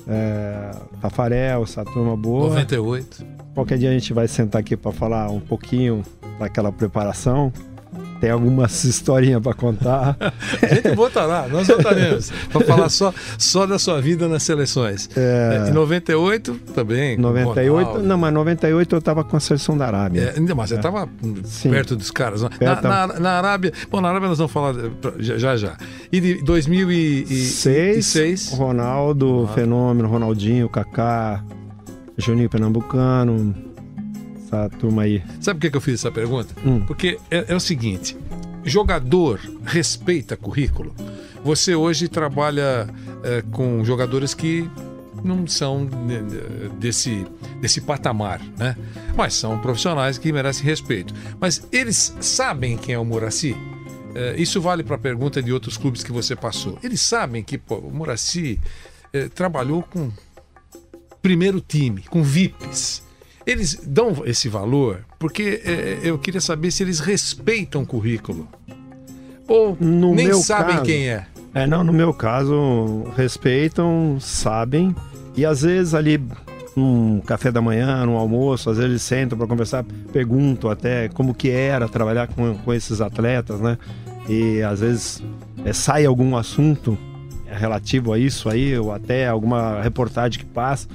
[0.08, 0.70] é,
[1.02, 2.48] Tafarel, essa turma boa.
[2.48, 3.26] 98.
[3.54, 6.02] Qualquer dia a gente vai sentar aqui para falar um pouquinho
[6.38, 7.52] daquela preparação.
[8.20, 10.16] Tem algumas historinhas para contar.
[10.20, 12.30] A gente botará, nós botaremos.
[12.52, 15.08] para falar só, só da sua vida nas seleções.
[15.16, 15.68] É...
[15.68, 17.16] Em 98 também.
[17.16, 18.06] 98, Ronaldo.
[18.06, 20.34] não, mas 98 eu estava com a seleção da Arábia.
[20.36, 21.08] É, mas você estava
[21.62, 22.42] perto dos caras.
[22.42, 23.72] Na, na, na, Arábia.
[23.90, 24.74] Bom, na Arábia nós vamos falar
[25.18, 25.76] já já.
[26.12, 28.06] E de 2006.
[28.06, 29.54] Seis, Ronaldo, ah.
[29.54, 31.42] Fenômeno, Ronaldinho, Kaká,
[32.18, 33.69] Juninho Pernambucano
[34.50, 35.22] essa turma aí.
[35.40, 36.54] Sabe por que eu fiz essa pergunta?
[36.64, 36.80] Hum.
[36.80, 38.16] Porque é, é, o seguinte:
[38.64, 40.94] jogador respeita currículo.
[41.44, 42.88] Você hoje trabalha
[43.22, 44.68] é, com jogadores que
[45.24, 45.88] não são
[46.78, 47.26] desse,
[47.60, 48.76] desse patamar, né?
[49.16, 51.14] Mas são profissionais que merecem respeito.
[51.38, 53.56] Mas eles sabem quem é o Muraci?
[54.14, 56.78] É, isso vale para a pergunta de outros clubes que você passou.
[56.82, 58.58] Eles sabem que pô, o Muraci
[59.12, 60.10] é, trabalhou com
[61.22, 63.02] primeiro time, com VIPs.
[63.50, 68.48] Eles dão esse valor porque é, eu queria saber se eles respeitam o currículo.
[69.48, 71.26] Ou no nem sabem caso, quem é.
[71.52, 74.94] É, não, no meu caso, respeitam, sabem,
[75.36, 76.22] e às vezes ali
[76.76, 81.34] num café da manhã, no almoço, às vezes eles sentam para conversar, perguntam até como
[81.34, 83.76] que era trabalhar com, com esses atletas, né?
[84.28, 85.22] E às vezes
[85.64, 86.96] é, sai algum assunto
[87.46, 90.86] relativo a isso aí, ou até alguma reportagem que passa.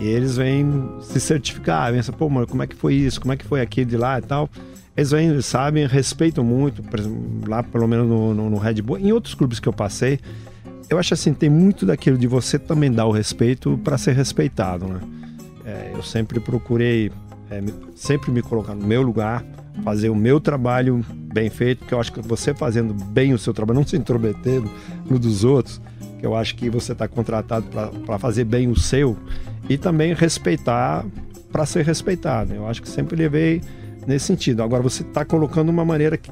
[0.00, 3.36] E eles vêm se certificar, vêm pô, mano, como é que foi isso, como é
[3.36, 4.48] que foi aquele de lá e tal.
[4.96, 6.82] Eles vêm, sabem, respeitam muito,
[7.46, 8.98] lá pelo menos no, no, no, Red Bull.
[8.98, 10.18] Em outros clubes que eu passei,
[10.90, 14.86] eu acho assim, tem muito daquilo de você também dar o respeito para ser respeitado,
[14.86, 15.00] né?
[15.64, 17.12] É, eu sempre procurei,
[17.50, 17.62] é,
[17.94, 19.44] sempre me colocar no meu lugar,
[19.84, 23.52] fazer o meu trabalho bem feito, porque eu acho que você fazendo bem o seu
[23.52, 24.70] trabalho, não se intrometendo
[25.08, 25.80] no dos outros,
[26.18, 27.66] que eu acho que você está contratado
[28.04, 29.16] para fazer bem o seu,
[29.68, 31.04] e também respeitar
[31.52, 32.54] para ser respeitado.
[32.54, 33.62] Eu acho que sempre levei
[34.06, 34.62] nesse sentido.
[34.62, 36.30] Agora você está colocando uma maneira que,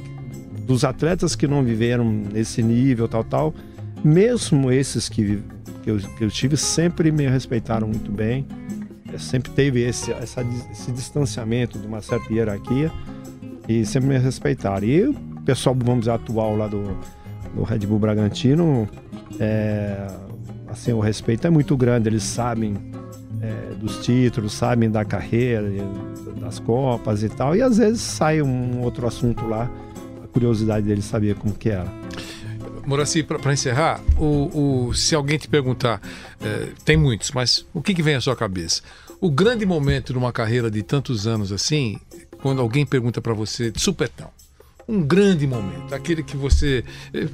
[0.67, 3.55] dos atletas que não viveram nesse nível, tal, tal,
[4.03, 5.43] mesmo esses que,
[5.83, 8.47] que, eu, que eu tive sempre me respeitaram muito bem.
[9.13, 12.91] Eu sempre teve esse, essa, esse distanciamento de uma certa hierarquia
[13.69, 14.87] e sempre me respeitaram.
[14.87, 16.99] E o pessoal, vamos dizer, atual lá do,
[17.55, 18.89] do Red Bull Bragantino,
[19.39, 20.07] é,
[20.69, 22.09] assim, o respeito é muito grande.
[22.09, 22.77] Eles sabem
[23.41, 25.71] é, dos títulos, sabem da carreira,
[26.41, 27.57] das Copas e tal.
[27.57, 29.71] E às vezes sai um outro assunto lá,
[30.23, 31.87] a curiosidade deles saber como que era.
[32.87, 36.01] Moraci, para encerrar, o, o, se alguém te perguntar,
[36.41, 38.81] é, tem muitos, mas o que, que vem à sua cabeça?
[39.21, 41.99] O grande momento de uma carreira de tantos anos assim,
[42.41, 44.31] quando alguém pergunta para você de supetão,
[44.89, 46.85] um grande momento, aquele que você.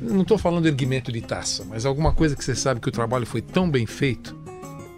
[0.00, 3.26] Não estou falando erguimento de taça, mas alguma coisa que você sabe que o trabalho
[3.26, 4.34] foi tão bem feito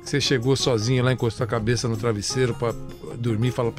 [0.05, 2.75] você chegou sozinho lá, encostou a cabeça no travesseiro para
[3.19, 3.75] dormir e falou: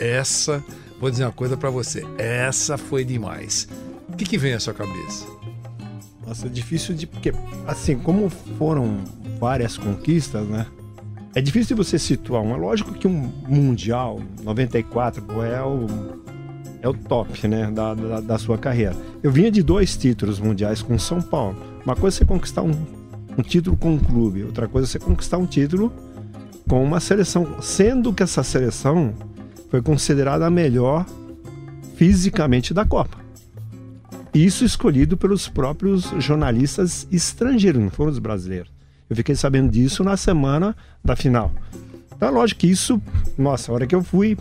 [0.00, 0.64] Essa,
[0.98, 3.68] vou dizer uma coisa para você, essa foi demais.
[4.08, 5.26] O que, que vem à sua cabeça?
[6.26, 7.06] Nossa, é difícil de.
[7.06, 7.32] Porque,
[7.66, 9.04] assim, como foram
[9.38, 10.66] várias conquistas, né?
[11.34, 12.54] É difícil de você situar um.
[12.54, 15.86] É lógico que um Mundial 94 é o,
[16.86, 17.70] é o top, né?
[17.70, 18.96] Da, da, da sua carreira.
[19.22, 21.56] Eu vinha de dois títulos mundiais com São Paulo.
[21.84, 22.72] Uma coisa é você conquistar um
[23.38, 25.92] um título com um clube, outra coisa é você conquistar um título
[26.68, 29.14] com uma seleção, sendo que essa seleção
[29.70, 31.06] foi considerada a melhor
[31.96, 33.18] fisicamente da Copa.
[34.34, 38.72] Isso escolhido pelos próprios jornalistas estrangeiros, não foram os brasileiros.
[39.08, 41.52] Eu fiquei sabendo disso na semana da final.
[42.14, 43.00] Então, lógico que isso,
[43.38, 44.36] nossa, a hora que eu fui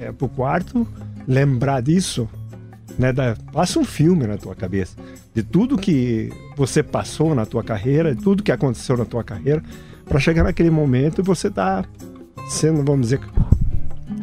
[0.00, 0.86] é, pro quarto,
[1.26, 2.28] lembrar disso,
[2.98, 4.96] né, da, passa um filme na tua cabeça
[5.34, 9.62] de tudo que você passou na tua carreira, de tudo que aconteceu na tua carreira,
[10.04, 11.84] para chegar naquele momento e você tá
[12.48, 13.20] sendo, vamos dizer,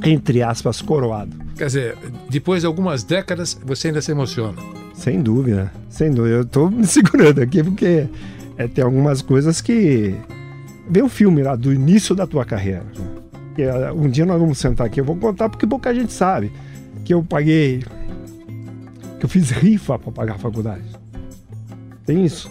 [0.04, 1.36] entre aspas, coroado.
[1.58, 1.98] Quer dizer,
[2.30, 4.58] depois de algumas décadas, você ainda se emociona.
[4.94, 6.36] Sem dúvida, sem dúvida.
[6.36, 8.08] Eu tô me segurando aqui porque
[8.58, 10.16] é, tem algumas coisas que.
[10.90, 12.84] Vê o filme lá do início da tua carreira.
[13.56, 16.52] Que, é, um dia nós vamos sentar aqui, eu vou contar porque pouca gente sabe.
[17.04, 17.84] Que eu paguei.
[19.20, 20.84] Que eu fiz rifa para pagar a faculdade.
[22.06, 22.50] Tem isso.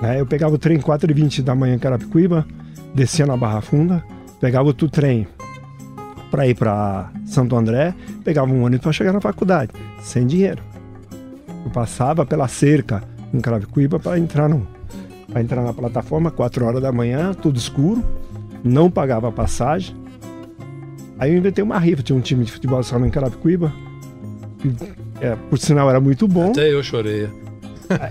[0.00, 0.20] Né?
[0.20, 2.46] Eu pegava o trem 4h20 da manhã em Carapicuíba,
[2.94, 4.02] descia na Barra Funda,
[4.40, 5.26] pegava outro trem
[6.30, 10.62] para ir para Santo André, pegava um ônibus para chegar na faculdade, sem dinheiro.
[11.64, 13.02] Eu passava pela cerca
[13.34, 14.66] em Carapicuíba para entrar no
[15.28, 18.02] para entrar na plataforma, 4 horas da manhã, tudo escuro,
[18.64, 19.94] não pagava passagem.
[21.20, 23.70] Aí eu inventei uma rifa, tinha um time de futebol só em Carapicuíba,
[24.58, 24.74] que
[25.20, 26.50] é, por sinal era muito bom.
[26.50, 27.28] Até eu chorei.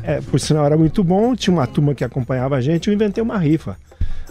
[0.04, 3.24] É, por sinal era muito bom, tinha uma turma que acompanhava a gente, eu inventei
[3.24, 3.78] uma rifa.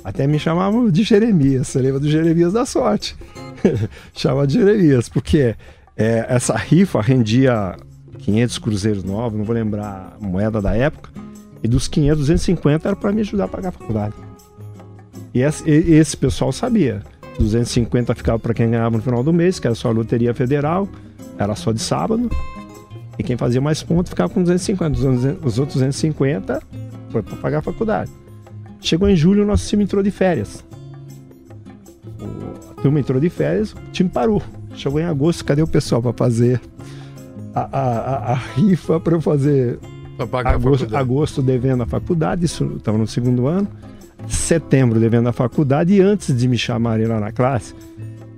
[0.04, 3.16] Até me chamavam de Jeremias, você lembra do Jeremias da sorte?
[4.14, 5.56] Chamava de Jeremias, porque
[5.96, 7.74] é, essa rifa rendia
[8.18, 11.10] 500 cruzeiros novos, não vou lembrar a moeda da época,
[11.64, 14.14] e dos 500, 250 era para me ajudar a pagar a faculdade.
[15.34, 17.02] E esse, esse pessoal sabia.
[17.38, 20.88] 250 ficava para quem ganhava no final do mês, que era só a loteria federal,
[21.38, 22.30] era só de sábado.
[23.18, 25.46] E quem fazia mais pontos ficava com 250.
[25.46, 26.62] Os outros 250
[27.10, 28.10] foi para pagar a faculdade.
[28.80, 30.64] Chegou em julho, o nosso time entrou de férias.
[32.70, 34.42] A turma entrou de férias, o time parou.
[34.74, 36.60] Chegou em agosto, cadê o pessoal para fazer
[37.54, 39.80] a, a, a, a rifa para eu fazer
[40.44, 43.68] agosto, agosto devendo a faculdade, isso estava no segundo ano.
[44.26, 47.74] Setembro devendo a faculdade e antes de me chamarem lá na classe,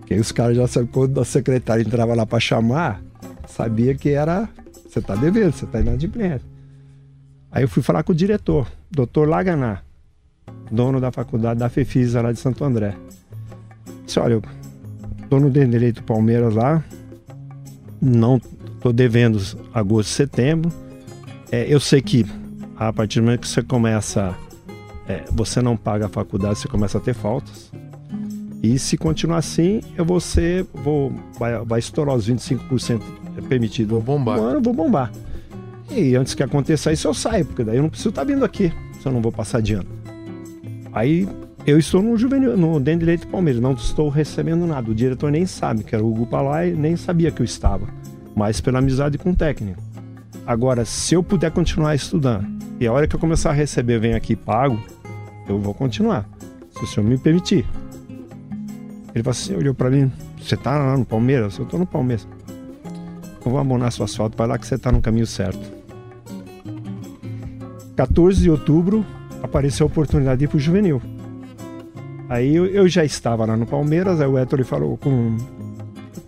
[0.06, 3.02] que os caras já sabiam quando a secretária entrava lá para chamar,
[3.46, 4.48] sabia que era
[4.90, 6.44] você está devendo, você está inadimplente.
[7.52, 9.82] Aí eu fui falar com o diretor, doutor Laganá,
[10.70, 12.96] dono da faculdade da FEFISA lá de Santo André.
[14.04, 14.42] Disse, olha, eu
[15.28, 16.82] tô no direito Palmeiras lá,
[18.02, 18.40] não
[18.80, 19.40] tô devendo
[19.72, 20.72] agosto, setembro.
[21.52, 22.26] É, eu sei que
[22.76, 24.36] a partir do momento que você começa,
[25.10, 27.72] é, você não paga a faculdade, você começa a ter faltas.
[28.62, 33.00] E se continuar assim, eu vou ser, vou, vai, vai estourar os 25%
[33.48, 33.94] permitido.
[33.94, 34.38] Vou bombar.
[34.38, 35.10] Um ano, vou bombar.
[35.90, 38.72] E antes que aconteça isso, eu saio, porque daí eu não preciso estar vindo aqui,
[39.00, 39.88] se eu não vou passar de ano.
[40.92, 41.26] Aí
[41.66, 44.90] eu estou no juvenil, no dentro de leite Palmeiras, não estou recebendo nada.
[44.90, 47.88] O diretor nem sabe que era o Hugo Palai, nem sabia que eu estava,
[48.36, 49.82] mas pela amizade com o técnico.
[50.46, 52.46] Agora, se eu puder continuar estudando
[52.78, 54.80] e a hora que eu começar a receber vem aqui pago,
[55.48, 56.28] eu vou continuar,
[56.70, 57.66] se o senhor me permitir.
[59.14, 60.10] Ele falou assim, olhou para mim,
[60.40, 61.58] você tá lá no Palmeiras?
[61.58, 62.26] Eu tô no Palmeiras.
[63.44, 65.80] Eu vou abonar seu asfalto, vai lá que você tá no caminho certo.
[67.96, 69.04] 14 de outubro
[69.42, 71.02] apareceu a oportunidade de ir pro juvenil.
[72.28, 75.36] Aí eu, eu já estava lá no Palmeiras, aí o Héctor falou com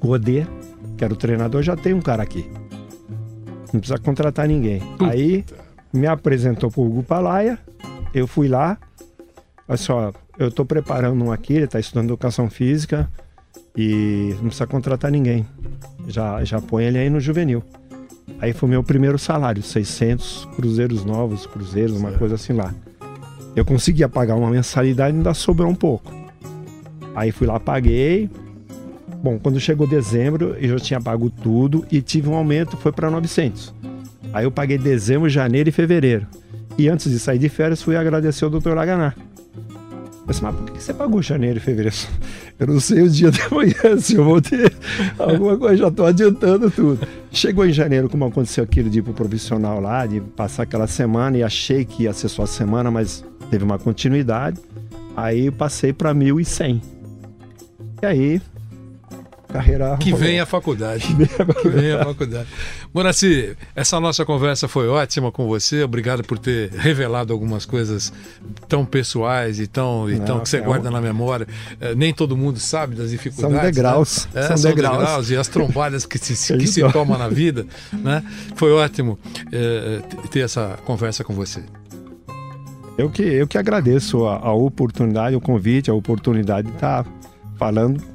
[0.00, 0.44] o Odê,
[0.96, 2.44] que era o treinador, já tem um cara aqui.
[3.72, 4.82] Não precisa contratar ninguém.
[4.98, 5.44] Aí
[5.92, 7.58] me apresentou pro Hugo Palaia,
[8.14, 8.78] eu fui lá,
[9.68, 13.08] olha só, eu estou preparando um aqui, ele está estudando educação física
[13.76, 15.46] e não precisa contratar ninguém.
[16.06, 17.62] Já, já põe ele aí no juvenil.
[18.40, 22.74] Aí foi meu primeiro salário, 600 cruzeiros novos, cruzeiros, uma coisa assim lá.
[23.54, 26.12] Eu conseguia pagar uma mensalidade e ainda sobrou um pouco.
[27.14, 28.30] Aí fui lá, paguei.
[29.22, 33.10] Bom, quando chegou dezembro, eu já tinha pago tudo e tive um aumento, foi para
[33.10, 33.72] 900.
[34.32, 36.26] Aí eu paguei dezembro, janeiro e fevereiro.
[36.78, 38.70] E antes de sair de férias, fui agradecer ao Dr.
[38.70, 39.14] Laganá.
[40.22, 41.96] Eu disse, mas por que você pagou janeiro e fevereiro?
[42.58, 44.72] Eu não sei o dia de amanhã, se eu vou ter
[45.18, 47.08] alguma coisa, já estou adiantando tudo.
[47.32, 51.36] Chegou em janeiro, como aconteceu aquilo de ir pro profissional lá, de passar aquela semana
[51.38, 54.60] e achei que ia ser só a semana, mas teve uma continuidade.
[55.16, 56.80] Aí passei para 1.100.
[58.00, 58.40] E aí
[59.52, 59.96] carreira.
[59.98, 61.06] Que vem a faculdade.
[61.62, 62.48] Que vem a faculdade.
[62.92, 65.82] Moraci, essa nossa conversa foi ótima com você.
[65.82, 68.12] Obrigado por ter revelado algumas coisas
[68.68, 70.92] tão pessoais e tão, e tão que você é guarda um...
[70.92, 71.46] na memória.
[71.80, 73.56] É, nem todo mundo sabe das dificuldades.
[73.56, 74.28] São degraus.
[74.32, 74.40] Né?
[74.40, 74.98] É, são, são degraus.
[74.98, 75.30] degraus.
[75.30, 77.66] E as trombadas que se, que se toma na vida.
[77.92, 78.22] Né?
[78.56, 79.18] Foi ótimo
[79.52, 80.00] é,
[80.30, 81.62] ter essa conversa com você.
[82.96, 87.06] Eu que, eu que agradeço a, a oportunidade, o convite, a oportunidade de estar
[87.58, 88.11] falando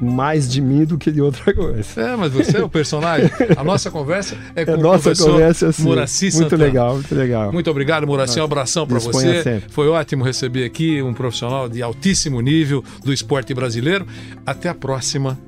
[0.00, 2.00] mais de mim do que de outra coisa.
[2.00, 3.30] É, mas você é o personagem.
[3.56, 6.64] A nossa conversa é com é nossa o professor conversa, assim, Muraci Muito Santana.
[6.64, 7.52] legal, muito legal.
[7.52, 8.40] Muito obrigado, Muraci.
[8.40, 9.42] Um abração para você.
[9.42, 9.70] Sempre.
[9.70, 14.06] Foi ótimo receber aqui um profissional de altíssimo nível do esporte brasileiro.
[14.46, 15.38] Até a próxima,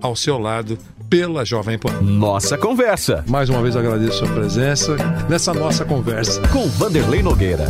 [0.00, 0.78] ao seu lado,
[1.08, 2.00] pela Jovem Pan.
[2.02, 3.24] Nossa conversa.
[3.28, 4.96] Mais uma vez agradeço a sua presença
[5.28, 6.40] nessa nossa conversa.
[6.48, 7.66] Com Vanderlei Nogueira.